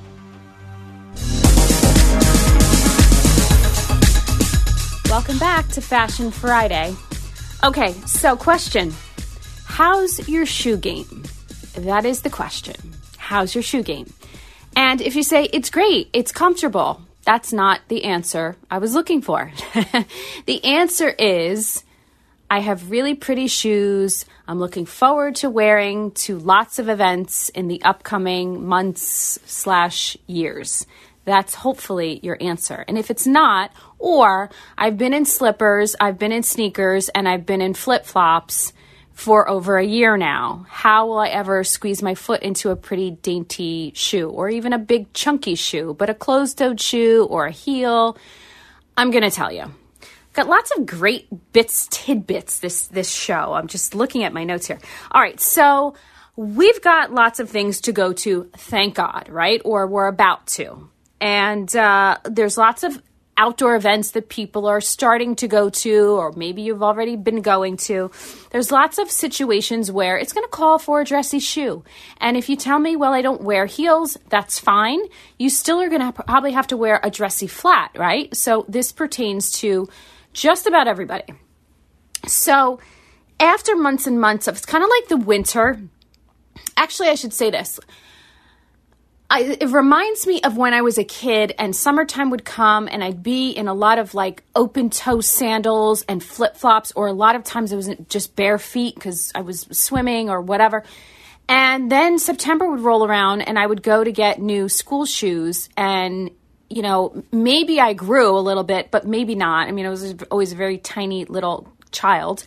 Welcome 5.08 5.38
back 5.38 5.68
to 5.68 5.80
Fashion 5.80 6.32
Friday. 6.32 6.96
Okay, 7.62 7.92
so 8.06 8.34
question 8.36 8.92
How's 9.66 10.28
your 10.28 10.46
shoe 10.46 10.76
game? 10.76 11.21
That 11.74 12.04
is 12.04 12.22
the 12.22 12.30
question. 12.30 12.76
How's 13.16 13.54
your 13.54 13.62
shoe 13.62 13.82
game? 13.82 14.12
And 14.76 15.00
if 15.00 15.16
you 15.16 15.22
say 15.22 15.44
it's 15.52 15.70
great, 15.70 16.10
it's 16.12 16.32
comfortable, 16.32 17.02
that's 17.24 17.52
not 17.52 17.80
the 17.88 18.04
answer 18.04 18.56
I 18.70 18.78
was 18.78 18.94
looking 18.94 19.22
for. 19.22 19.52
the 20.46 20.64
answer 20.64 21.08
is 21.08 21.84
I 22.50 22.58
have 22.58 22.90
really 22.90 23.14
pretty 23.14 23.46
shoes. 23.46 24.26
I'm 24.46 24.58
looking 24.58 24.86
forward 24.86 25.36
to 25.36 25.48
wearing 25.48 26.10
to 26.12 26.38
lots 26.38 26.78
of 26.78 26.88
events 26.88 27.48
in 27.50 27.68
the 27.68 27.82
upcoming 27.82 28.66
months 28.66 29.38
slash 29.46 30.16
years. 30.26 30.86
That's 31.24 31.54
hopefully 31.54 32.18
your 32.22 32.36
answer. 32.40 32.84
And 32.88 32.98
if 32.98 33.10
it's 33.10 33.26
not, 33.26 33.70
or 33.98 34.50
I've 34.76 34.98
been 34.98 35.14
in 35.14 35.24
slippers, 35.24 35.94
I've 36.00 36.18
been 36.18 36.32
in 36.32 36.42
sneakers, 36.42 37.08
and 37.10 37.28
I've 37.28 37.46
been 37.46 37.62
in 37.62 37.74
flip 37.74 38.04
flops 38.04 38.72
for 39.12 39.48
over 39.48 39.78
a 39.78 39.84
year 39.84 40.16
now. 40.16 40.66
How 40.68 41.06
will 41.06 41.18
I 41.18 41.28
ever 41.28 41.64
squeeze 41.64 42.02
my 42.02 42.14
foot 42.14 42.42
into 42.42 42.70
a 42.70 42.76
pretty 42.76 43.10
dainty 43.10 43.92
shoe 43.94 44.28
or 44.28 44.48
even 44.48 44.72
a 44.72 44.78
big 44.78 45.12
chunky 45.12 45.54
shoe, 45.54 45.94
but 45.98 46.10
a 46.10 46.14
closed 46.14 46.58
toed 46.58 46.80
shoe 46.80 47.26
or 47.30 47.46
a 47.46 47.50
heel? 47.50 48.16
I'm 48.96 49.10
going 49.10 49.24
to 49.24 49.30
tell 49.30 49.52
you. 49.52 49.72
Got 50.32 50.48
lots 50.48 50.70
of 50.76 50.86
great 50.86 51.28
bits, 51.52 51.88
tidbits 51.90 52.60
this 52.60 52.86
this 52.86 53.10
show. 53.10 53.52
I'm 53.52 53.66
just 53.68 53.94
looking 53.94 54.24
at 54.24 54.32
my 54.32 54.44
notes 54.44 54.66
here. 54.66 54.78
All 55.10 55.20
right, 55.20 55.38
so 55.38 55.94
we've 56.36 56.80
got 56.80 57.12
lots 57.12 57.38
of 57.38 57.50
things 57.50 57.82
to 57.82 57.92
go 57.92 58.14
to, 58.14 58.50
thank 58.56 58.94
God, 58.94 59.28
right? 59.28 59.60
Or 59.64 59.86
we're 59.86 60.06
about 60.06 60.46
to. 60.48 60.88
And 61.20 61.74
uh, 61.76 62.18
there's 62.24 62.56
lots 62.56 62.82
of 62.82 63.00
outdoor 63.42 63.74
events 63.74 64.12
that 64.12 64.28
people 64.28 64.66
are 64.66 64.80
starting 64.80 65.34
to 65.34 65.48
go 65.48 65.68
to, 65.68 66.16
or 66.16 66.32
maybe 66.36 66.62
you've 66.62 66.82
already 66.82 67.16
been 67.16 67.42
going 67.42 67.76
to. 67.76 68.08
There's 68.50 68.70
lots 68.70 68.98
of 68.98 69.10
situations 69.10 69.90
where 69.90 70.16
it's 70.16 70.32
going 70.32 70.44
to 70.44 70.50
call 70.50 70.78
for 70.78 71.00
a 71.00 71.04
dressy 71.04 71.40
shoe. 71.40 71.82
And 72.18 72.36
if 72.36 72.48
you 72.48 72.54
tell 72.54 72.78
me, 72.78 72.94
well, 72.94 73.12
I 73.12 73.20
don't 73.20 73.42
wear 73.42 73.66
heels, 73.66 74.16
that's 74.28 74.60
fine. 74.60 75.00
You 75.40 75.50
still 75.50 75.80
are 75.80 75.88
going 75.88 76.12
to 76.12 76.12
probably 76.12 76.52
have 76.52 76.68
to 76.68 76.76
wear 76.76 77.00
a 77.02 77.10
dressy 77.10 77.48
flat, 77.48 77.90
right? 77.96 78.34
So 78.36 78.64
this 78.68 78.92
pertains 78.92 79.50
to 79.60 79.88
just 80.32 80.68
about 80.68 80.86
everybody. 80.86 81.34
So 82.28 82.78
after 83.40 83.74
months 83.74 84.06
and 84.06 84.20
months 84.20 84.46
of 84.46 84.56
it's 84.56 84.66
kind 84.66 84.84
of 84.84 84.90
like 84.90 85.08
the 85.08 85.16
winter. 85.16 85.80
Actually, 86.76 87.08
I 87.08 87.16
should 87.16 87.32
say 87.32 87.50
this 87.50 87.80
I, 89.34 89.56
it 89.60 89.70
reminds 89.70 90.26
me 90.26 90.42
of 90.42 90.58
when 90.58 90.74
I 90.74 90.82
was 90.82 90.98
a 90.98 91.04
kid 91.04 91.54
and 91.58 91.74
summertime 91.74 92.28
would 92.28 92.44
come 92.44 92.86
and 92.86 93.02
I'd 93.02 93.22
be 93.22 93.48
in 93.48 93.66
a 93.66 93.72
lot 93.72 93.98
of 93.98 94.12
like 94.12 94.44
open 94.54 94.90
toe 94.90 95.22
sandals 95.22 96.02
and 96.02 96.22
flip 96.22 96.54
flops, 96.54 96.92
or 96.92 97.06
a 97.06 97.14
lot 97.14 97.34
of 97.34 97.42
times 97.42 97.72
it 97.72 97.76
was 97.76 97.88
just 98.10 98.36
bare 98.36 98.58
feet 98.58 98.94
because 98.94 99.32
I 99.34 99.40
was 99.40 99.66
swimming 99.72 100.28
or 100.28 100.42
whatever. 100.42 100.84
And 101.48 101.90
then 101.90 102.18
September 102.18 102.68
would 102.68 102.80
roll 102.80 103.06
around 103.06 103.40
and 103.40 103.58
I 103.58 103.66
would 103.66 103.82
go 103.82 104.04
to 104.04 104.12
get 104.12 104.38
new 104.38 104.68
school 104.68 105.06
shoes 105.06 105.70
and 105.78 106.30
you 106.68 106.82
know, 106.82 107.24
maybe 107.32 107.80
I 107.80 107.94
grew 107.94 108.36
a 108.36 108.40
little 108.40 108.64
bit, 108.64 108.90
but 108.90 109.06
maybe 109.06 109.34
not. 109.34 109.66
I 109.66 109.72
mean, 109.72 109.86
I 109.86 109.90
was 109.90 110.14
always 110.30 110.52
a 110.52 110.56
very 110.56 110.76
tiny 110.76 111.24
little 111.24 111.72
child 111.90 112.44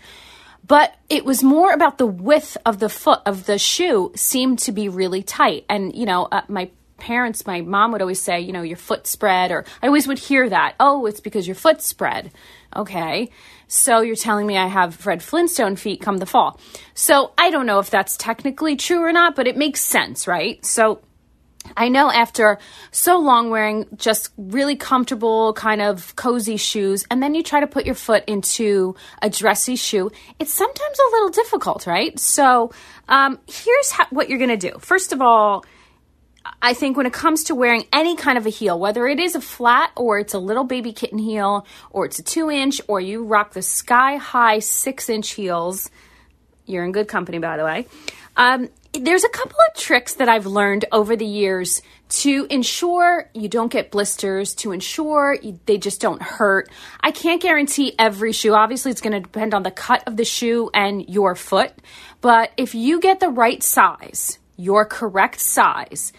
but 0.65 0.95
it 1.09 1.25
was 1.25 1.43
more 1.43 1.73
about 1.73 1.97
the 1.97 2.07
width 2.07 2.57
of 2.65 2.79
the 2.79 2.89
foot 2.89 3.21
of 3.25 3.45
the 3.45 3.59
shoe 3.59 4.11
seemed 4.15 4.59
to 4.59 4.71
be 4.71 4.89
really 4.89 5.23
tight. 5.23 5.65
And 5.69 5.95
you 5.95 6.05
know 6.05 6.27
uh, 6.31 6.41
my 6.47 6.71
parents 6.97 7.45
my 7.45 7.59
mom 7.59 7.91
would 7.91 8.01
always 8.01 8.21
say 8.21 8.39
you 8.39 8.53
know 8.53 8.61
your 8.61 8.77
foot 8.77 9.05
spread 9.05 9.51
or 9.51 9.65
i 9.83 9.87
always 9.87 10.07
would 10.07 10.17
hear 10.17 10.47
that 10.47 10.75
oh 10.79 11.05
it's 11.05 11.19
because 11.19 11.45
your 11.45 11.55
foot 11.55 11.81
spread. 11.81 12.31
Okay. 12.75 13.29
So 13.67 14.01
you're 14.01 14.15
telling 14.15 14.47
me 14.47 14.57
i 14.57 14.67
have 14.67 14.95
fred 14.95 15.21
flintstone 15.21 15.75
feet 15.75 16.01
come 16.01 16.17
the 16.17 16.25
fall. 16.25 16.59
So 16.93 17.33
i 17.37 17.49
don't 17.51 17.65
know 17.65 17.79
if 17.79 17.89
that's 17.89 18.17
technically 18.17 18.75
true 18.75 18.99
or 18.99 19.11
not 19.11 19.35
but 19.35 19.47
it 19.47 19.57
makes 19.57 19.81
sense 19.81 20.27
right? 20.27 20.65
So 20.65 21.01
I 21.77 21.89
know 21.89 22.11
after 22.11 22.59
so 22.91 23.19
long 23.19 23.49
wearing 23.49 23.85
just 23.95 24.31
really 24.37 24.75
comfortable, 24.75 25.53
kind 25.53 25.81
of 25.81 26.15
cozy 26.15 26.57
shoes, 26.57 27.05
and 27.09 27.21
then 27.21 27.35
you 27.35 27.43
try 27.43 27.59
to 27.59 27.67
put 27.67 27.85
your 27.85 27.95
foot 27.95 28.23
into 28.27 28.95
a 29.21 29.29
dressy 29.29 29.75
shoe, 29.75 30.11
it's 30.39 30.53
sometimes 30.53 30.99
a 30.99 31.11
little 31.11 31.29
difficult, 31.29 31.87
right? 31.87 32.17
So, 32.19 32.71
um, 33.07 33.39
here's 33.47 33.91
how, 33.91 34.05
what 34.09 34.29
you're 34.29 34.39
going 34.39 34.57
to 34.57 34.71
do. 34.71 34.77
First 34.79 35.13
of 35.13 35.21
all, 35.21 35.65
I 36.61 36.73
think 36.73 36.95
when 36.97 37.05
it 37.05 37.13
comes 37.13 37.45
to 37.45 37.55
wearing 37.55 37.85
any 37.91 38.15
kind 38.15 38.37
of 38.37 38.45
a 38.45 38.49
heel, 38.49 38.79
whether 38.79 39.07
it 39.07 39.19
is 39.19 39.35
a 39.35 39.41
flat 39.41 39.91
or 39.95 40.19
it's 40.19 40.33
a 40.33 40.39
little 40.39 40.63
baby 40.63 40.93
kitten 40.93 41.17
heel 41.17 41.65
or 41.89 42.05
it's 42.05 42.19
a 42.19 42.23
two 42.23 42.49
inch 42.51 42.81
or 42.87 43.01
you 43.01 43.23
rock 43.23 43.53
the 43.53 43.61
sky 43.61 44.17
high 44.17 44.59
six 44.59 45.09
inch 45.09 45.31
heels, 45.31 45.89
you're 46.65 46.83
in 46.83 46.91
good 46.91 47.07
company, 47.07 47.39
by 47.39 47.57
the 47.57 47.65
way. 47.65 47.87
Um, 48.37 48.69
there's 48.99 49.23
a 49.23 49.29
couple 49.29 49.57
of 49.67 49.81
tricks 49.81 50.15
that 50.15 50.29
I've 50.29 50.45
learned 50.45 50.85
over 50.91 51.15
the 51.15 51.25
years 51.25 51.81
to 52.09 52.47
ensure 52.49 53.29
you 53.33 53.49
don't 53.49 53.71
get 53.71 53.91
blisters, 53.91 54.53
to 54.55 54.71
ensure 54.71 55.37
you, 55.41 55.59
they 55.65 55.77
just 55.77 56.01
don't 56.01 56.21
hurt. 56.21 56.69
I 57.01 57.11
can't 57.11 57.41
guarantee 57.41 57.95
every 57.97 58.31
shoe. 58.31 58.53
Obviously, 58.53 58.91
it's 58.91 59.01
going 59.01 59.13
to 59.13 59.19
depend 59.19 59.53
on 59.53 59.63
the 59.63 59.71
cut 59.71 60.03
of 60.07 60.17
the 60.17 60.25
shoe 60.25 60.69
and 60.73 61.07
your 61.09 61.35
foot. 61.35 61.73
But 62.21 62.51
if 62.57 62.75
you 62.75 62.99
get 62.99 63.19
the 63.19 63.29
right 63.29 63.61
size, 63.61 64.39
your 64.57 64.85
correct 64.85 65.39
size, 65.39 66.13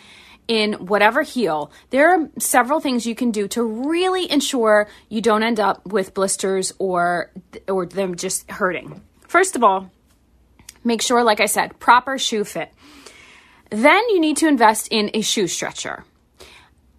in 0.49 0.75
whatever 0.75 1.23
heel, 1.23 1.73
there 1.91 2.11
are 2.15 2.29
several 2.39 2.81
things 2.81 3.07
you 3.07 3.15
can 3.15 3.31
do 3.33 3.49
to 3.49 3.63
really 3.63 4.31
ensure 4.31 4.89
you 5.09 5.21
don't 5.21 5.43
end 5.43 5.59
up 5.59 5.85
with 5.87 6.15
blisters 6.15 6.73
or 6.79 7.33
or 7.69 7.87
them 7.87 8.15
just 8.15 8.49
hurting. 8.51 9.03
First 9.27 9.57
of 9.57 9.65
all, 9.65 9.91
make 10.87 11.03
sure 11.03 11.23
like 11.23 11.41
I 11.41 11.47
said, 11.47 11.79
proper 11.79 12.17
shoe 12.17 12.45
fit. 12.45 12.73
Then 13.71 14.09
you 14.09 14.21
need 14.21 14.39
to 14.39 14.49
invest 14.49 14.89
in 14.91 15.11
a 15.13 15.21
shoe 15.21 15.49
stretcher. 15.49 16.05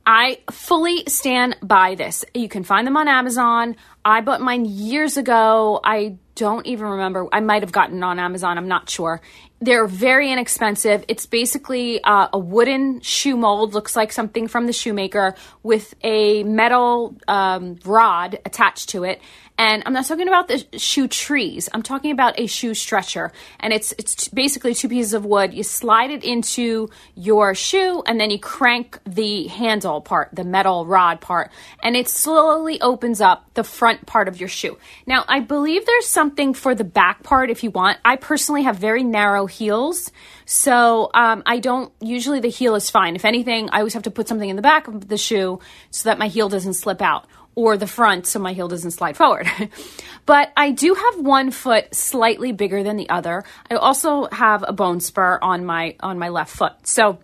I 0.06 0.39
fully 0.52 1.04
stand 1.08 1.58
by 1.62 1.95
this. 1.95 2.23
You 2.34 2.47
can 2.47 2.63
find 2.63 2.88
them 2.88 2.95
on 2.95 3.10
Amazon. 3.10 3.76
I 4.06 4.21
bought 4.21 4.39
mine 4.39 4.63
years 4.63 5.17
ago. 5.17 5.82
I 5.84 6.17
don't 6.36 6.65
even 6.65 6.86
remember. 6.88 7.28
I 7.34 7.41
might 7.41 7.62
have 7.63 7.73
gotten 7.73 8.02
on 8.04 8.17
Amazon. 8.17 8.58
I'm 8.58 8.69
not 8.69 8.89
sure. 8.89 9.21
They're 9.60 9.88
very 9.88 10.32
inexpensive. 10.32 11.04
It's 11.10 11.26
basically 11.26 12.02
uh, 12.04 12.30
a 12.32 12.39
wooden 12.39 13.02
shoe 13.02 13.36
mold, 13.36 13.73
looks 13.73 13.97
like 13.97 14.13
something 14.13 14.47
from 14.47 14.65
the 14.65 14.71
shoemaker, 14.71 15.36
with 15.62 15.93
a 16.04 16.43
metal 16.43 17.17
um, 17.28 17.78
rod 17.84 18.39
attached 18.45 18.89
to 18.89 19.04
it. 19.04 19.19
And 19.58 19.82
I'm 19.86 19.93
not 19.93 20.06
talking 20.06 20.28
about 20.28 20.48
the 20.48 20.65
shoe 20.78 21.08
trees. 21.08 21.67
I'm 21.74 21.82
talking 21.82 22.12
about 22.12 22.39
a 22.39 22.46
shoe 22.46 22.76
stretcher. 22.76 23.32
And 23.60 23.74
it's 23.74 23.91
it's 23.98 24.28
basically 24.28 24.76
two 24.76 24.88
pieces 24.88 25.13
of 25.13 25.26
wood. 25.26 25.54
You 25.54 25.63
slide 25.63 26.12
it 26.12 26.24
into 26.24 26.89
your 27.15 27.56
shoe 27.56 28.04
and 28.06 28.20
then 28.20 28.30
you 28.30 28.39
crank 28.39 29.00
the 29.06 29.48
handle 29.48 30.02
part, 30.02 30.30
the 30.34 30.43
metal 30.43 30.86
rod 30.86 31.22
part, 31.22 31.52
and 31.82 31.96
it 31.96 32.08
slowly 32.08 32.80
opens 32.82 33.20
up 33.20 33.52
the 33.56 33.63
front 33.63 34.06
part 34.06 34.28
of 34.28 34.39
your 34.39 34.50
shoe. 34.50 34.78
Now, 35.08 35.26
I 35.28 35.39
believe 35.39 35.86
there's 35.86 36.08
something 36.08 36.54
for 36.54 36.76
the 36.76 36.84
back 36.84 37.24
part 37.24 37.50
if 37.50 37.63
you 37.63 37.72
want. 37.72 37.98
I 38.06 38.15
personally 38.15 38.63
have 38.63 38.78
very 38.78 39.04
narrow 39.04 39.48
heels. 39.48 40.12
So 40.46 41.10
um, 41.13 41.43
I 41.46 41.60
don't 41.60 41.91
usually 42.00 42.39
the 42.39 42.50
heel 42.50 42.76
is 42.76 42.89
fine. 42.89 43.15
If 43.15 43.26
anything, 43.26 43.70
I 43.72 43.80
always 43.80 43.93
have 43.96 44.04
to 44.04 44.12
put 44.12 44.28
something 44.28 44.50
in 44.50 44.56
the 44.56 44.62
back 44.62 44.88
of 44.88 45.08
the 45.08 45.17
shoe 45.17 45.60
so 45.89 46.10
that 46.10 46.20
my 46.20 46.28
heel 46.28 46.48
doesn't 46.48 46.76
slip 46.76 47.02
out 47.02 47.28
or 47.58 47.76
the 47.76 47.88
front 47.88 48.28
so 48.28 48.38
my 48.38 48.54
heel 48.54 48.67
doesn't 48.67 48.91
slide 48.91 49.17
forward. 49.17 49.50
but 50.28 50.54
I 50.56 50.70
do 50.70 50.93
have 50.93 51.20
one 51.20 51.50
foot 51.50 51.93
slightly 51.93 52.52
bigger 52.52 52.84
than 52.84 52.98
the 52.98 53.10
other. 53.10 53.43
I 53.70 53.76
also 53.76 54.28
have 54.32 54.63
a 54.65 54.72
bone 54.72 55.00
spur 55.00 55.39
on 55.41 55.65
my 55.65 55.96
on 56.00 56.20
my 56.20 56.30
left 56.30 56.56
foot. 56.56 56.74
So 56.84 57.17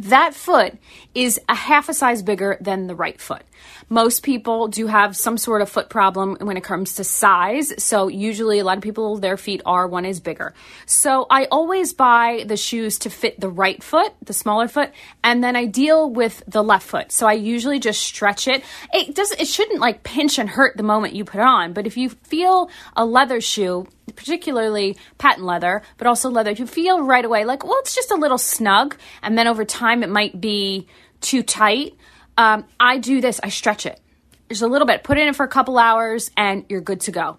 that 0.00 0.34
foot 0.34 0.76
is 1.14 1.40
a 1.48 1.54
half 1.54 1.88
a 1.88 1.94
size 1.94 2.24
bigger 2.24 2.58
than 2.60 2.88
the 2.88 2.96
right 2.96 3.20
foot. 3.20 3.42
Most 3.88 4.22
people 4.22 4.68
do 4.68 4.86
have 4.86 5.16
some 5.16 5.38
sort 5.38 5.62
of 5.62 5.68
foot 5.68 5.88
problem 5.88 6.36
when 6.40 6.56
it 6.56 6.64
comes 6.64 6.94
to 6.94 7.04
size. 7.04 7.72
So 7.82 8.08
usually 8.08 8.58
a 8.58 8.64
lot 8.64 8.76
of 8.76 8.82
people, 8.82 9.16
their 9.18 9.36
feet 9.36 9.62
are 9.64 9.86
one 9.86 10.04
is 10.04 10.20
bigger. 10.20 10.54
So 10.86 11.26
I 11.30 11.46
always 11.46 11.92
buy 11.92 12.44
the 12.46 12.56
shoes 12.56 12.98
to 13.00 13.10
fit 13.10 13.40
the 13.40 13.48
right 13.48 13.82
foot, 13.82 14.12
the 14.22 14.32
smaller 14.32 14.68
foot, 14.68 14.90
and 15.24 15.42
then 15.42 15.56
I 15.56 15.64
deal 15.64 16.10
with 16.10 16.42
the 16.46 16.62
left 16.62 16.86
foot. 16.86 17.12
So 17.12 17.26
I 17.26 17.32
usually 17.32 17.78
just 17.78 18.02
stretch 18.02 18.46
it. 18.46 18.62
It 18.92 19.14
doesn't. 19.14 19.40
it 19.40 19.48
shouldn't 19.48 19.80
like 19.80 20.02
pinch 20.02 20.38
and 20.38 20.48
hurt 20.48 20.76
the 20.76 20.82
moment 20.82 21.14
you 21.14 21.24
put 21.24 21.40
on, 21.40 21.72
but 21.72 21.86
if 21.86 21.96
you 21.96 22.10
feel 22.10 22.70
a 22.96 23.04
leather 23.04 23.40
shoe, 23.40 23.86
particularly 24.16 24.96
patent 25.16 25.46
leather, 25.46 25.82
but 25.96 26.06
also 26.06 26.28
leather, 26.28 26.50
you 26.50 26.66
feel 26.66 27.02
right 27.02 27.24
away 27.24 27.44
like, 27.44 27.64
well, 27.64 27.78
it's 27.80 27.94
just 27.94 28.10
a 28.10 28.16
little 28.16 28.38
snug. 28.38 28.96
And 29.22 29.38
then 29.38 29.46
over 29.46 29.64
time, 29.64 30.02
it 30.02 30.08
might 30.08 30.40
be 30.40 30.86
too 31.20 31.42
tight. 31.42 31.94
Um, 32.38 32.64
I 32.80 32.96
do 32.96 33.20
this, 33.20 33.38
I 33.42 33.50
stretch 33.50 33.84
it 33.84 34.00
just 34.48 34.62
a 34.62 34.66
little 34.66 34.86
bit, 34.86 35.04
put 35.04 35.18
it 35.18 35.26
in 35.26 35.34
for 35.34 35.44
a 35.44 35.48
couple 35.48 35.78
hours, 35.78 36.30
and 36.36 36.64
you're 36.68 36.80
good 36.80 37.00
to 37.02 37.12
go. 37.12 37.38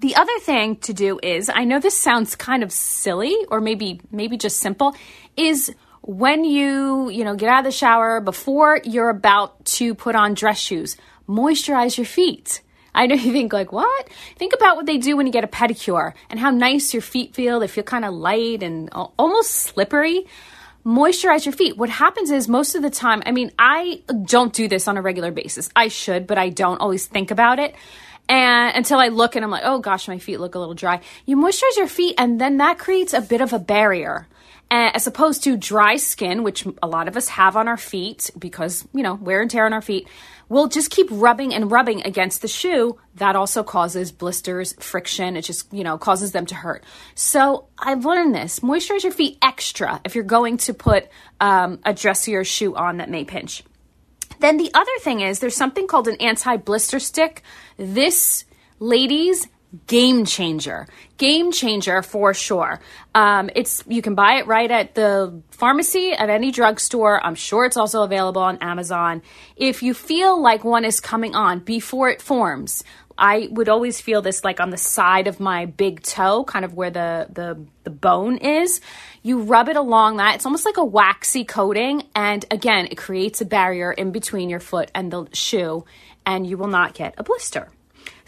The 0.00 0.16
other 0.16 0.38
thing 0.40 0.76
to 0.76 0.92
do 0.92 1.18
is, 1.22 1.50
I 1.52 1.64
know 1.64 1.80
this 1.80 1.96
sounds 1.96 2.36
kind 2.36 2.62
of 2.62 2.72
silly 2.72 3.36
or 3.50 3.60
maybe 3.60 4.00
maybe 4.10 4.36
just 4.36 4.58
simple, 4.58 4.94
is 5.36 5.74
when 6.02 6.44
you, 6.44 7.10
you 7.10 7.24
know, 7.24 7.34
get 7.34 7.48
out 7.48 7.60
of 7.60 7.64
the 7.64 7.72
shower 7.72 8.20
before 8.20 8.80
you're 8.84 9.10
about 9.10 9.64
to 9.64 9.94
put 9.94 10.14
on 10.14 10.34
dress 10.34 10.58
shoes, 10.58 10.96
moisturize 11.28 11.96
your 11.96 12.06
feet. 12.06 12.62
I 12.94 13.06
know 13.06 13.14
you 13.14 13.32
think 13.32 13.52
like, 13.52 13.70
what? 13.72 14.08
Think 14.36 14.54
about 14.54 14.76
what 14.76 14.86
they 14.86 14.98
do 14.98 15.16
when 15.16 15.26
you 15.26 15.32
get 15.32 15.44
a 15.44 15.48
pedicure 15.48 16.14
and 16.30 16.40
how 16.40 16.50
nice 16.50 16.94
your 16.94 17.02
feet 17.02 17.34
feel. 17.34 17.60
They 17.60 17.68
feel 17.68 17.84
kind 17.84 18.04
of 18.04 18.14
light 18.14 18.62
and 18.62 18.88
almost 18.92 19.50
slippery. 19.52 20.26
Moisturize 20.88 21.44
your 21.44 21.52
feet. 21.52 21.76
What 21.76 21.90
happens 21.90 22.30
is 22.30 22.48
most 22.48 22.74
of 22.74 22.80
the 22.80 22.88
time, 22.88 23.22
I 23.26 23.30
mean, 23.30 23.52
I 23.58 24.02
don't 24.24 24.54
do 24.54 24.68
this 24.68 24.88
on 24.88 24.96
a 24.96 25.02
regular 25.02 25.30
basis. 25.30 25.68
I 25.76 25.88
should, 25.88 26.26
but 26.26 26.38
I 26.38 26.48
don't 26.48 26.80
always 26.80 27.04
think 27.04 27.30
about 27.30 27.58
it. 27.58 27.74
And 28.26 28.74
until 28.74 28.98
I 28.98 29.08
look 29.08 29.36
and 29.36 29.44
I'm 29.44 29.50
like, 29.50 29.64
oh 29.66 29.80
gosh, 29.80 30.08
my 30.08 30.18
feet 30.18 30.40
look 30.40 30.54
a 30.54 30.58
little 30.58 30.72
dry. 30.72 31.00
You 31.26 31.36
moisturize 31.36 31.76
your 31.76 31.88
feet 31.88 32.14
and 32.16 32.40
then 32.40 32.56
that 32.56 32.78
creates 32.78 33.12
a 33.12 33.20
bit 33.20 33.42
of 33.42 33.52
a 33.52 33.58
barrier 33.58 34.28
as 34.70 35.06
opposed 35.06 35.44
to 35.44 35.56
dry 35.56 35.96
skin, 35.96 36.42
which 36.42 36.66
a 36.82 36.86
lot 36.86 37.08
of 37.08 37.16
us 37.16 37.28
have 37.28 37.56
on 37.56 37.68
our 37.68 37.76
feet 37.76 38.30
because, 38.38 38.86
you 38.92 39.02
know, 39.02 39.14
wear 39.14 39.40
and 39.40 39.50
tear 39.50 39.66
on 39.66 39.72
our 39.72 39.82
feet 39.82 40.08
we'll 40.48 40.68
just 40.68 40.90
keep 40.90 41.08
rubbing 41.10 41.54
and 41.54 41.70
rubbing 41.70 42.02
against 42.06 42.42
the 42.42 42.48
shoe. 42.48 42.98
That 43.16 43.36
also 43.36 43.62
causes 43.62 44.12
blisters, 44.12 44.74
friction. 44.80 45.36
It 45.36 45.42
just, 45.42 45.72
you 45.72 45.84
know, 45.84 45.98
causes 45.98 46.32
them 46.32 46.46
to 46.46 46.54
hurt. 46.54 46.84
So 47.14 47.68
I've 47.78 48.04
learned 48.04 48.34
this. 48.34 48.60
Moisturize 48.60 49.02
your 49.02 49.12
feet 49.12 49.38
extra 49.42 50.00
if 50.04 50.14
you're 50.14 50.24
going 50.24 50.58
to 50.58 50.74
put 50.74 51.08
um, 51.40 51.80
a 51.84 51.92
dressier 51.92 52.44
shoe 52.44 52.74
on 52.74 52.98
that 52.98 53.10
may 53.10 53.24
pinch. 53.24 53.62
Then 54.40 54.56
the 54.56 54.70
other 54.72 54.98
thing 55.00 55.20
is 55.20 55.40
there's 55.40 55.56
something 55.56 55.86
called 55.86 56.08
an 56.08 56.16
anti 56.16 56.56
blister 56.56 57.00
stick. 57.00 57.42
This, 57.76 58.44
ladies, 58.78 59.48
game 59.86 60.24
changer. 60.24 60.86
Game 61.18 61.52
changer 61.52 62.02
for 62.02 62.32
sure. 62.32 62.80
Um, 63.14 63.50
it's 63.54 63.84
you 63.86 64.02
can 64.02 64.14
buy 64.14 64.34
it 64.34 64.46
right 64.46 64.70
at 64.70 64.94
the 64.94 65.42
pharmacy 65.50 66.12
at 66.12 66.30
any 66.30 66.50
drugstore. 66.50 67.24
I'm 67.24 67.34
sure 67.34 67.64
it's 67.64 67.76
also 67.76 68.02
available 68.02 68.42
on 68.42 68.58
amazon. 68.58 69.22
If 69.56 69.82
you 69.82 69.94
feel 69.94 70.40
like 70.40 70.64
one 70.64 70.84
is 70.84 71.00
coming 71.00 71.34
on 71.34 71.60
before 71.60 72.08
it 72.08 72.22
forms 72.22 72.82
i 73.18 73.48
would 73.50 73.68
always 73.68 74.00
feel 74.00 74.22
this 74.22 74.44
like 74.44 74.60
on 74.60 74.70
the 74.70 74.76
side 74.76 75.26
of 75.26 75.40
my 75.40 75.66
big 75.66 76.02
toe 76.02 76.44
kind 76.44 76.64
of 76.64 76.74
where 76.74 76.90
the 76.90 77.26
the, 77.30 77.66
the 77.82 77.90
bone 77.90 78.36
is. 78.36 78.80
You 79.22 79.40
rub 79.40 79.68
it 79.68 79.76
along 79.76 80.18
that. 80.18 80.36
It's 80.36 80.46
almost 80.46 80.64
like 80.64 80.76
a 80.76 80.84
waxy 80.84 81.44
coating. 81.44 82.04
And 82.14 82.44
again 82.50 82.86
it 82.86 82.96
creates 82.96 83.40
a 83.40 83.44
barrier 83.44 83.92
in 83.92 84.12
between 84.12 84.48
your 84.48 84.60
foot 84.60 84.90
and 84.94 85.10
the 85.10 85.26
shoe 85.32 85.84
and 86.24 86.46
you 86.46 86.56
will 86.56 86.68
not 86.68 86.94
get 86.94 87.14
a 87.18 87.24
blister 87.24 87.68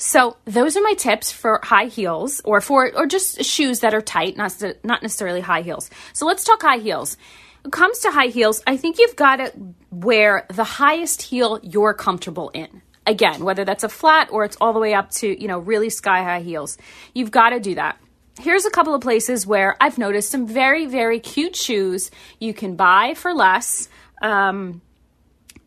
so 0.01 0.39
those 0.47 0.79
are 0.79 0.83
my 0.83 0.95
tips 0.95 1.31
for 1.31 1.61
high 1.63 1.85
heels 1.85 2.41
or 2.47 2.63
for 2.63 2.91
or 2.97 3.05
just 3.07 3.45
shoes 3.45 3.81
that 3.81 3.93
are 3.93 4.01
tight, 4.01 4.35
not 4.35 4.57
not 4.83 5.03
necessarily 5.03 5.43
high 5.43 5.61
heels. 5.61 5.91
So 6.15 6.25
let's 6.25 6.43
talk 6.43 6.63
high 6.63 6.79
heels. 6.79 7.19
When 7.61 7.69
it 7.69 7.73
comes 7.73 7.99
to 8.01 8.11
high 8.11 8.29
heels, 8.29 8.63
I 8.67 8.79
think 8.79 8.99
you've 8.99 9.15
got 9.15 9.37
to 9.37 9.53
wear 9.91 10.47
the 10.49 10.65
highest 10.65 11.21
heel 11.21 11.61
you're 11.63 11.93
comfortable 11.93 12.49
in. 12.55 12.81
Again, 13.07 13.45
whether 13.45 13.67
that's 13.67 13.85
a 13.85 13.91
flat 13.91 14.31
or 14.33 14.45
it's 14.45 14.57
all 14.59 14.73
the 14.73 14.79
way 14.79 14.95
up 14.95 15.11
to, 15.17 15.39
you 15.39 15.49
know, 15.49 15.59
really 15.59 15.91
sky 15.91 16.23
high 16.23 16.41
heels. 16.41 16.79
You've 17.13 17.31
got 17.31 17.51
to 17.51 17.61
do 17.61 17.75
that. 17.75 17.99
Here's 18.39 18.65
a 18.65 18.71
couple 18.71 18.95
of 18.95 19.03
places 19.03 19.47
where 19.47 19.77
I've 19.83 19.99
noticed 19.99 20.31
some 20.31 20.47
very, 20.47 20.87
very 20.87 21.21
cute 21.21 21.57
shoes 21.57 22.11
you 22.39 22.55
can 22.55 22.75
buy 22.75 23.13
for 23.15 23.35
less. 23.35 23.91
Um, 24.23 24.81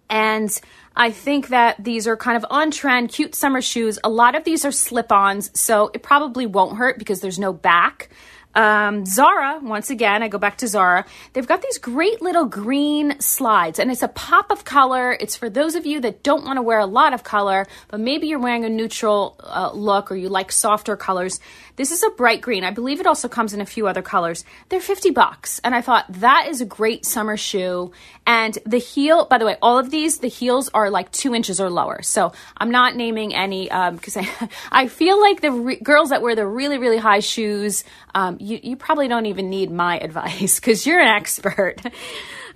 and 0.10 0.50
I 0.96 1.12
think 1.12 1.48
that 1.48 1.84
these 1.84 2.08
are 2.08 2.16
kind 2.16 2.38
of 2.38 2.46
on 2.50 2.72
trend, 2.72 3.10
cute 3.10 3.34
summer 3.36 3.62
shoes. 3.62 3.98
A 4.04 4.10
lot 4.10 4.36
of 4.36 4.44
these 4.44 4.64
are 4.64 4.72
slip 4.72 5.12
ons, 5.12 5.50
so 5.60 5.90
it 5.94 6.04
probably 6.04 6.46
won't 6.46 6.78
hurt 6.78 7.00
because 7.00 7.20
there's 7.22 7.40
no 7.40 7.52
back. 7.52 8.10
Um, 8.56 9.06
Zara, 9.06 9.60
once 9.62 9.90
again, 9.90 10.22
I 10.22 10.28
go 10.28 10.38
back 10.38 10.58
to 10.58 10.68
Zara. 10.68 11.06
They've 11.34 11.48
got 11.48 11.62
these 11.62 11.78
great 11.78 12.22
little 12.22 12.46
green 12.46 13.20
slides, 13.20 13.80
and 13.80 13.92
it's 13.92 14.04
a 14.04 14.08
pop 14.08 14.52
of 14.52 14.66
color. 14.66 15.18
It's 15.20 15.36
for 15.36 15.50
those 15.50 15.76
of 15.76 15.86
you 15.86 16.00
that 16.02 16.24
don't 16.24 16.46
want 16.46 16.58
to 16.58 16.62
wear 16.62 16.80
a 16.80 16.86
lot 16.86 17.14
of 17.14 17.24
color, 17.24 17.68
but 17.88 18.00
maybe 18.00 18.28
you're 18.28 18.40
wearing 18.40 18.66
a 18.66 18.70
neutral 18.70 19.36
uh, 19.40 19.72
look 19.74 20.12
or 20.12 20.16
you 20.16 20.30
like 20.30 20.52
softer 20.52 20.96
colors. 20.96 21.40
This 21.76 21.92
is 21.92 22.04
a 22.04 22.10
bright 22.12 22.42
green. 22.42 22.64
I 22.64 22.70
believe 22.70 23.00
it 23.00 23.08
also 23.08 23.28
comes 23.28 23.54
in 23.54 23.60
a 23.60 23.66
few 23.66 23.88
other 23.88 24.04
colors. 24.04 24.46
They're 24.70 24.80
50 24.80 25.10
bucks. 25.10 25.60
And 25.64 25.74
I 25.74 25.82
thought 25.82 26.06
that 26.20 26.48
is 26.48 26.62
a 26.62 26.66
great 26.66 27.04
summer 27.04 27.36
shoe. 27.36 27.92
And 28.28 28.58
the 28.66 28.78
heel, 28.78 29.26
by 29.26 29.40
the 29.40 29.46
way, 29.46 29.58
all 29.60 29.80
of 29.80 29.90
these, 29.90 30.20
the 30.20 30.28
heels 30.28 30.70
are 30.74 30.92
like 30.92 31.12
two 31.12 31.34
inches 31.34 31.60
or 31.60 31.72
lower. 31.72 32.04
So 32.04 32.32
I'm 32.58 32.70
not 32.70 32.96
naming 32.96 33.34
any 33.34 33.64
because 33.66 34.18
um, 34.18 34.28
I, 34.40 34.50
I 34.84 34.88
feel 34.88 35.20
like 35.20 35.42
the 35.42 35.52
re- 35.52 35.76
girls 35.78 36.10
that 36.10 36.22
wear 36.22 36.36
the 36.36 36.46
really, 36.46 36.78
really 36.78 36.98
high 36.98 37.22
shoes, 37.22 37.84
um, 38.14 38.38
you, 38.44 38.60
you 38.62 38.76
probably 38.76 39.08
don't 39.08 39.26
even 39.26 39.50
need 39.50 39.72
my 39.72 39.98
advice 40.00 40.60
because 40.60 40.86
you're 40.86 41.00
an 41.00 41.08
expert. 41.08 41.82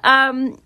Um, 0.04 0.60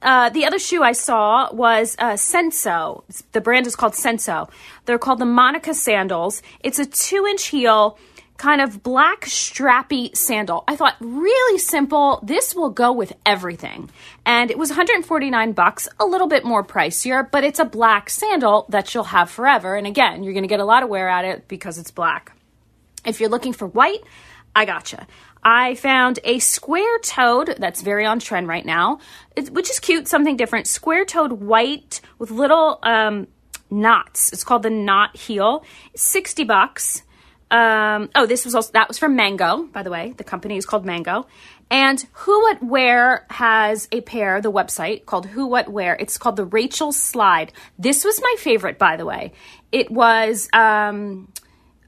uh, 0.00 0.30
the 0.30 0.46
other 0.46 0.58
shoe 0.58 0.82
I 0.82 0.92
saw 0.92 1.52
was 1.52 1.94
uh, 1.98 2.14
Senso. 2.14 3.04
The 3.32 3.40
brand 3.40 3.66
is 3.66 3.76
called 3.76 3.92
Senso. 3.92 4.50
They're 4.84 4.98
called 4.98 5.20
the 5.20 5.26
Monica 5.26 5.74
sandals. 5.74 6.42
It's 6.60 6.80
a 6.80 6.86
two 6.86 7.24
inch 7.26 7.46
heel, 7.46 7.98
kind 8.36 8.60
of 8.60 8.82
black 8.82 9.26
strappy 9.26 10.16
sandal. 10.16 10.64
I 10.66 10.74
thought 10.74 10.96
really 10.98 11.58
simple. 11.58 12.18
This 12.24 12.52
will 12.52 12.70
go 12.70 12.90
with 12.90 13.12
everything. 13.24 13.90
And 14.26 14.50
it 14.50 14.58
was 14.58 14.70
149 14.70 15.52
bucks, 15.52 15.88
a 16.00 16.04
little 16.04 16.26
bit 16.26 16.44
more 16.44 16.64
pricier, 16.64 17.30
but 17.30 17.44
it's 17.44 17.60
a 17.60 17.64
black 17.64 18.10
sandal 18.10 18.66
that 18.70 18.92
you'll 18.94 19.04
have 19.04 19.30
forever. 19.30 19.76
And 19.76 19.86
again, 19.86 20.24
you're 20.24 20.32
going 20.32 20.42
to 20.42 20.48
get 20.48 20.58
a 20.58 20.64
lot 20.64 20.82
of 20.82 20.88
wear 20.88 21.08
at 21.08 21.24
it 21.24 21.46
because 21.46 21.78
it's 21.78 21.92
black. 21.92 22.32
If 23.04 23.20
you're 23.20 23.30
looking 23.30 23.52
for 23.52 23.66
white, 23.66 24.00
I 24.54 24.64
gotcha. 24.64 25.06
I 25.42 25.74
found 25.74 26.20
a 26.24 26.38
square 26.38 26.98
toed 27.00 27.56
that's 27.58 27.82
very 27.82 28.06
on 28.06 28.20
trend 28.20 28.46
right 28.46 28.64
now, 28.64 29.00
which 29.50 29.70
is 29.70 29.80
cute, 29.80 30.06
something 30.06 30.36
different. 30.36 30.66
Square 30.66 31.06
toed 31.06 31.32
white 31.32 32.00
with 32.18 32.30
little 32.30 32.78
um, 32.82 33.26
knots. 33.70 34.32
It's 34.32 34.44
called 34.44 34.62
the 34.62 34.70
knot 34.70 35.16
heel. 35.16 35.64
60 35.96 36.44
bucks. 36.44 37.02
Um, 37.50 38.08
oh, 38.14 38.24
this 38.24 38.44
was 38.44 38.54
also 38.54 38.72
that 38.72 38.88
was 38.88 38.98
from 38.98 39.14
Mango, 39.14 39.64
by 39.64 39.82
the 39.82 39.90
way. 39.90 40.14
The 40.16 40.24
company 40.24 40.56
is 40.56 40.64
called 40.64 40.86
Mango. 40.86 41.26
And 41.70 42.04
Who 42.12 42.40
What 42.42 42.62
Wear 42.62 43.26
has 43.30 43.88
a 43.92 44.00
pair, 44.02 44.40
the 44.40 44.52
website 44.52 45.06
called 45.06 45.26
Who 45.26 45.46
What 45.46 45.68
Wear. 45.68 45.96
It's 45.98 46.18
called 46.18 46.36
the 46.36 46.44
Rachel 46.44 46.92
Slide. 46.92 47.52
This 47.78 48.04
was 48.04 48.20
my 48.22 48.34
favorite, 48.38 48.78
by 48.78 48.96
the 48.96 49.04
way. 49.06 49.32
It 49.70 49.90
was 49.90 50.48
um, 50.52 51.32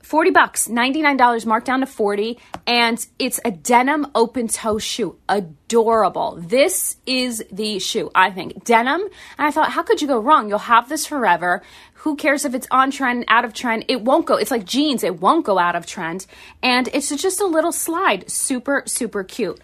40 0.04 0.30
bucks, 0.32 0.68
$99 0.68 1.46
marked 1.46 1.66
down 1.66 1.80
to 1.80 1.86
40 1.86 2.38
and 2.66 3.04
it's 3.18 3.40
a 3.42 3.50
denim 3.50 4.06
open 4.14 4.48
toe 4.48 4.78
shoe. 4.78 5.16
Adorable. 5.30 6.36
This 6.38 6.96
is 7.06 7.42
the 7.50 7.78
shoe, 7.78 8.10
I 8.14 8.30
think. 8.30 8.64
Denim. 8.64 9.00
And 9.00 9.10
I 9.38 9.50
thought, 9.50 9.70
how 9.70 9.82
could 9.82 10.02
you 10.02 10.06
go 10.06 10.20
wrong? 10.20 10.50
You'll 10.50 10.58
have 10.58 10.90
this 10.90 11.06
forever. 11.06 11.62
Who 11.94 12.16
cares 12.16 12.44
if 12.44 12.54
it's 12.54 12.66
on 12.70 12.90
trend, 12.90 13.24
out 13.28 13.46
of 13.46 13.54
trend? 13.54 13.86
It 13.88 14.02
won't 14.02 14.26
go. 14.26 14.36
It's 14.36 14.50
like 14.50 14.66
jeans. 14.66 15.02
It 15.04 15.20
won't 15.20 15.46
go 15.46 15.58
out 15.58 15.74
of 15.74 15.86
trend. 15.86 16.26
And 16.62 16.86
it's 16.92 17.08
just 17.08 17.40
a 17.40 17.46
little 17.46 17.72
slide. 17.72 18.30
Super, 18.30 18.82
super 18.86 19.24
cute. 19.24 19.58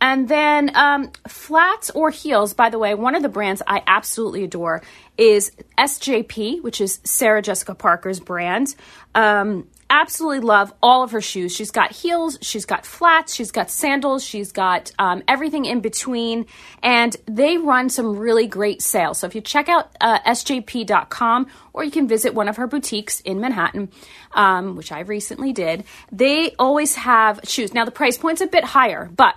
And 0.00 0.28
then 0.28 0.70
um, 0.76 1.12
flats 1.28 1.90
or 1.90 2.10
heels, 2.10 2.52
by 2.52 2.68
the 2.68 2.78
way, 2.78 2.94
one 2.94 3.14
of 3.14 3.22
the 3.22 3.28
brands 3.28 3.62
I 3.66 3.82
absolutely 3.86 4.44
adore 4.44 4.82
is 5.16 5.52
SJP, 5.78 6.62
which 6.62 6.80
is 6.80 7.00
Sarah 7.04 7.40
Jessica 7.40 7.74
Parker's 7.74 8.20
brand. 8.20 8.74
Um, 9.14 9.66
absolutely 9.90 10.40
love 10.40 10.72
all 10.82 11.02
of 11.02 11.12
her 11.12 11.20
shoes. 11.20 11.54
She's 11.54 11.70
got 11.70 11.92
heels, 11.92 12.38
she's 12.40 12.64
got 12.64 12.84
flats, 12.84 13.34
she's 13.34 13.50
got 13.50 13.70
sandals, 13.70 14.24
she's 14.24 14.52
got 14.52 14.92
um, 14.98 15.22
everything 15.28 15.64
in 15.64 15.80
between, 15.80 16.46
and 16.82 17.16
they 17.26 17.58
run 17.58 17.88
some 17.88 18.16
really 18.16 18.46
great 18.46 18.82
sales. 18.82 19.18
So 19.18 19.26
if 19.26 19.34
you 19.34 19.40
check 19.40 19.68
out 19.68 19.94
uh, 20.00 20.20
sjp.com 20.20 21.46
or 21.72 21.84
you 21.84 21.90
can 21.90 22.08
visit 22.08 22.34
one 22.34 22.48
of 22.48 22.56
her 22.56 22.66
boutiques 22.66 23.20
in 23.20 23.40
Manhattan, 23.40 23.90
um, 24.32 24.76
which 24.76 24.92
I 24.92 25.00
recently 25.00 25.52
did, 25.52 25.84
they 26.10 26.54
always 26.58 26.96
have 26.96 27.40
shoes. 27.44 27.74
Now 27.74 27.84
the 27.84 27.90
price 27.90 28.18
point's 28.18 28.40
a 28.40 28.46
bit 28.46 28.64
higher, 28.64 29.10
but 29.14 29.34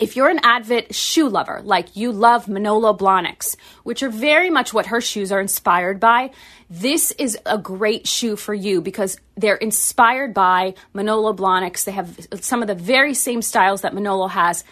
if 0.00 0.16
you're 0.16 0.28
an 0.28 0.40
avid 0.42 0.94
shoe 0.94 1.28
lover, 1.28 1.60
like 1.64 1.96
you 1.96 2.12
love 2.12 2.48
Manolo 2.48 2.96
Blahniks, 2.96 3.56
which 3.82 4.02
are 4.02 4.10
very 4.10 4.50
much 4.50 4.72
what 4.72 4.86
her 4.86 5.00
shoes 5.00 5.32
are 5.32 5.40
inspired 5.40 6.00
by, 6.00 6.30
this 6.70 7.10
is 7.12 7.38
a 7.46 7.58
great 7.58 8.06
shoe 8.06 8.36
for 8.36 8.54
you 8.54 8.80
because 8.80 9.18
they're 9.36 9.56
inspired 9.56 10.34
by 10.34 10.74
Manolo 10.92 11.32
Blahniks. 11.32 11.84
They 11.84 11.92
have 11.92 12.28
some 12.40 12.62
of 12.62 12.68
the 12.68 12.74
very 12.74 13.14
same 13.14 13.42
styles 13.42 13.82
that 13.82 13.94
Manolo 13.94 14.26
has 14.26 14.64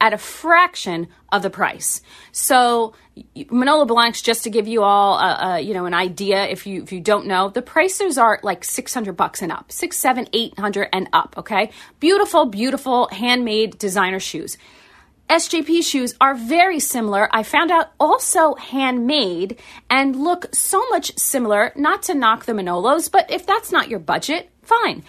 at 0.00 0.12
a 0.12 0.18
fraction 0.18 1.08
of 1.30 1.42
the 1.42 1.50
price. 1.50 2.02
So 2.32 2.94
Manolo 3.50 3.84
Blahniks, 3.84 4.22
just 4.22 4.44
to 4.44 4.50
give 4.50 4.66
you 4.66 4.82
all, 4.82 5.18
a, 5.18 5.38
a, 5.40 5.60
you 5.60 5.74
know, 5.74 5.86
an 5.86 5.94
idea, 5.94 6.46
if 6.46 6.66
you 6.66 6.82
if 6.82 6.92
you 6.92 7.00
don't 7.00 7.26
know, 7.26 7.48
the 7.48 7.62
prices 7.62 8.18
are 8.18 8.40
like 8.42 8.64
six 8.64 8.94
hundred 8.94 9.16
bucks 9.16 9.42
and 9.42 9.52
up, 9.52 9.70
six, 9.70 9.98
seven, 9.98 10.28
eight 10.32 10.58
hundred 10.58 10.88
and 10.92 11.08
up. 11.12 11.34
Okay, 11.38 11.70
beautiful, 12.00 12.46
beautiful 12.46 13.08
handmade 13.12 13.78
designer 13.78 14.20
shoes. 14.20 14.56
SJP 15.28 15.82
shoes 15.82 16.14
are 16.20 16.34
very 16.34 16.78
similar. 16.78 17.28
I 17.32 17.42
found 17.42 17.70
out 17.70 17.92
also 17.98 18.54
handmade 18.54 19.58
and 19.88 20.16
look 20.16 20.54
so 20.54 20.86
much 20.90 21.16
similar. 21.16 21.72
Not 21.74 22.02
to 22.04 22.14
knock 22.14 22.44
the 22.44 22.52
Manolos, 22.52 23.10
but 23.10 23.30
if 23.30 23.46
that's 23.46 23.72
not 23.72 23.88
your 23.88 24.00
budget, 24.00 24.50
fine. 24.62 25.04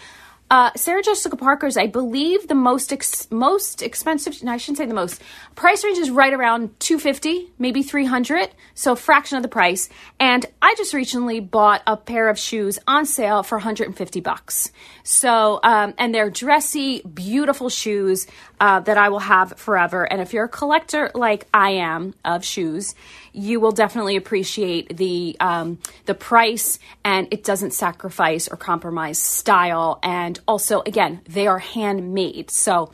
Uh, 0.54 0.70
Sarah 0.76 1.02
Jessica 1.02 1.36
Parker's, 1.36 1.78
I 1.78 1.88
believe, 1.88 2.48
the 2.48 2.54
most 2.54 2.94
ex- 2.94 3.28
most 3.32 3.82
expensive. 3.82 4.44
No, 4.44 4.52
I 4.52 4.58
shouldn't 4.58 4.78
say 4.78 4.86
the 4.86 4.94
most. 4.94 5.20
Price 5.56 5.84
range 5.84 5.98
is 5.98 6.12
right 6.12 6.32
around 6.32 6.80
two 6.80 7.00
fifty, 7.00 7.52
maybe 7.58 7.82
three 7.82 8.06
hundred, 8.06 8.50
so 8.76 8.96
fraction 8.96 9.36
of 9.38 9.42
the 9.42 9.50
price. 9.50 9.90
And 10.20 10.46
I 10.62 10.76
just 10.78 10.94
recently 10.94 11.40
bought 11.40 11.82
a 11.88 11.98
pair 11.98 12.30
of 12.30 12.38
shoes 12.38 12.78
on 12.86 13.08
sale 13.08 13.42
for 13.42 13.58
one 13.58 13.64
hundred 13.64 13.88
and 13.88 13.98
fifty 13.98 14.22
bucks. 14.22 14.72
So, 15.02 15.60
um, 15.64 15.96
and 15.98 16.14
they're 16.14 16.30
dressy, 16.30 17.02
beautiful 17.02 17.70
shoes 17.70 18.28
uh, 18.60 18.80
that 18.82 19.00
I 19.00 19.10
will 19.10 19.26
have 19.26 19.58
forever. 19.58 20.04
And 20.04 20.22
if 20.22 20.34
you're 20.34 20.46
a 20.46 20.50
collector 20.50 21.10
like 21.16 21.48
I 21.52 21.72
am 21.72 22.14
of 22.24 22.46
shoes, 22.46 22.94
you 23.34 23.60
will 23.60 23.72
definitely 23.72 24.18
appreciate 24.18 24.96
the 24.98 25.36
um, 25.40 25.80
the 26.06 26.14
price, 26.14 26.78
and 27.04 27.28
it 27.32 27.44
doesn't 27.44 27.72
sacrifice 27.72 28.48
or 28.48 28.56
compromise 28.56 29.18
style. 29.18 30.00
And 30.04 30.40
also, 30.48 30.82
again, 30.86 31.22
they 31.28 31.48
are 31.48 31.60
handmade, 31.60 32.52
so 32.52 32.92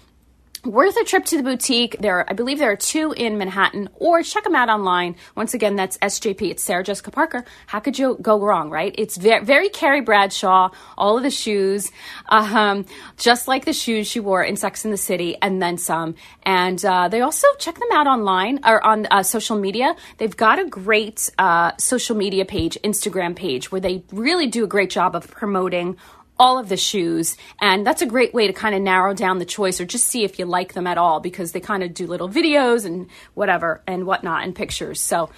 worth 0.65 0.97
a 0.97 1.03
trip 1.03 1.25
to 1.25 1.37
the 1.37 1.43
boutique. 1.43 1.97
There, 1.99 2.29
I 2.29 2.33
believe 2.33 2.59
there 2.59 2.71
are 2.71 2.75
two 2.75 3.13
in 3.15 3.37
Manhattan, 3.37 3.89
or 3.95 4.23
check 4.23 4.43
them 4.43 4.55
out 4.55 4.69
online. 4.69 5.15
Once 5.35 5.53
again, 5.53 5.75
that's 5.75 5.97
SJP. 5.99 6.51
It's 6.51 6.63
Sarah 6.63 6.83
Jessica 6.83 7.11
Parker. 7.11 7.45
How 7.67 7.79
could 7.79 7.97
you 7.97 8.17
go 8.21 8.39
wrong, 8.39 8.69
right? 8.69 8.93
It's 8.97 9.17
very, 9.17 9.43
very 9.43 9.69
Carrie 9.69 10.01
Bradshaw. 10.01 10.69
All 10.97 11.17
of 11.17 11.23
the 11.23 11.31
shoes, 11.31 11.91
um, 12.27 12.85
just 13.17 13.47
like 13.47 13.65
the 13.65 13.73
shoes 13.73 14.07
she 14.07 14.19
wore 14.19 14.43
in 14.43 14.57
Sex 14.57 14.85
in 14.85 14.91
the 14.91 14.97
City, 14.97 15.37
and 15.41 15.61
then 15.61 15.77
some. 15.77 16.15
And 16.43 16.83
uh, 16.83 17.07
they 17.07 17.21
also 17.21 17.47
check 17.57 17.75
them 17.75 17.89
out 17.93 18.07
online 18.07 18.59
or 18.65 18.85
on 18.85 19.07
uh, 19.11 19.23
social 19.23 19.57
media. 19.57 19.95
They've 20.17 20.35
got 20.35 20.59
a 20.59 20.65
great 20.65 21.29
uh, 21.37 21.71
social 21.77 22.15
media 22.15 22.45
page, 22.45 22.77
Instagram 22.83 23.35
page, 23.35 23.71
where 23.71 23.81
they 23.81 24.03
really 24.11 24.47
do 24.47 24.63
a 24.63 24.67
great 24.67 24.89
job 24.89 25.15
of 25.15 25.29
promoting 25.31 25.97
all 26.39 26.57
of 26.57 26.69
the 26.69 26.77
shoes. 26.77 27.37
And 27.61 27.85
that's 27.85 28.01
a 28.01 28.05
great 28.05 28.33
way 28.33 28.47
to 28.47 28.53
kind 28.53 28.73
of 28.73 28.81
narrow 28.81 29.13
down 29.13 29.37
the 29.37 29.45
choice 29.45 29.79
or 29.79 29.85
just 29.85 30.07
see 30.07 30.23
if 30.23 30.39
you 30.39 30.45
like 30.45 30.73
them 30.73 30.87
at 30.87 30.97
all 30.97 31.19
because 31.19 31.51
they 31.51 31.59
kind 31.59 31.83
of 31.83 31.93
do 31.93 32.07
little 32.07 32.29
videos 32.29 32.85
and 32.85 33.07
whatever 33.33 33.81
and 33.85 34.05
whatnot 34.05 34.43
and 34.43 34.55
pictures. 34.55 35.01
So 35.01 35.29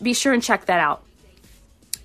be 0.00 0.14
sure 0.14 0.32
and 0.32 0.42
check 0.42 0.66
that 0.66 0.80
out. 0.80 1.04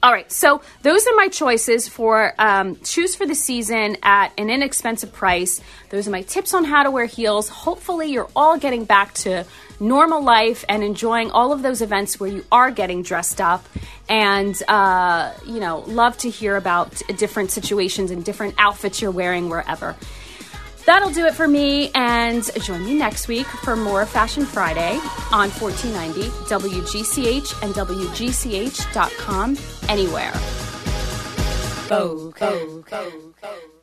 All 0.02 0.14
right, 0.14 0.32
so 0.32 0.62
those 0.82 1.06
are 1.08 1.16
my 1.16 1.28
choices 1.28 1.90
for 1.90 2.34
um, 2.40 2.82
shoes 2.86 3.16
for 3.16 3.26
the 3.26 3.36
season 3.36 3.98
at 4.02 4.32
an 4.38 4.50
inexpensive 4.50 5.12
price. 5.12 5.60
Those 5.90 6.08
are 6.08 6.12
my 6.12 6.22
tips 6.22 6.54
on 6.54 6.64
how 6.64 6.84
to 6.84 6.92
wear 6.92 7.04
heels. 7.04 7.50
Hopefully, 7.50 8.10
you're 8.10 8.30
all 8.34 8.58
getting 8.58 8.86
back 8.86 9.14
to 9.16 9.44
normal 9.78 10.24
life 10.24 10.64
and 10.70 10.84
enjoying 10.84 11.32
all 11.32 11.52
of 11.52 11.64
those 11.64 11.82
events 11.82 12.18
where 12.18 12.30
you 12.30 12.46
are 12.50 12.72
getting 12.72 13.04
dressed 13.04 13.42
up. 13.42 13.68
And, 14.08 14.56
uh, 14.70 15.34
you 15.46 15.60
know, 15.60 15.80
love 15.80 16.18
to 16.20 16.30
hear 16.30 16.56
about 16.56 17.02
different 17.18 17.52
situations 17.52 18.10
and 18.10 18.24
different 18.24 18.56
outfits 18.58 19.02
you're 19.02 19.12
wearing 19.12 19.50
wherever. 19.50 19.98
That'll 20.90 21.12
do 21.12 21.28
it 21.28 21.36
for 21.36 21.48
me, 21.48 21.92
and 21.94 22.44
join 22.64 22.84
me 22.84 22.96
next 22.96 23.28
week 23.28 23.46
for 23.46 23.76
more 23.76 24.08
Fashion 24.08 24.44
Friday 24.44 24.94
on 25.32 25.52
1490 25.52 26.30
WGCH 26.50 27.62
and 27.62 27.76
WGCH.com 27.76 29.56
anywhere. 29.88 30.34
Go, 31.90 32.32
go, 32.32 32.82
go, 32.90 33.34
go. 33.40 33.79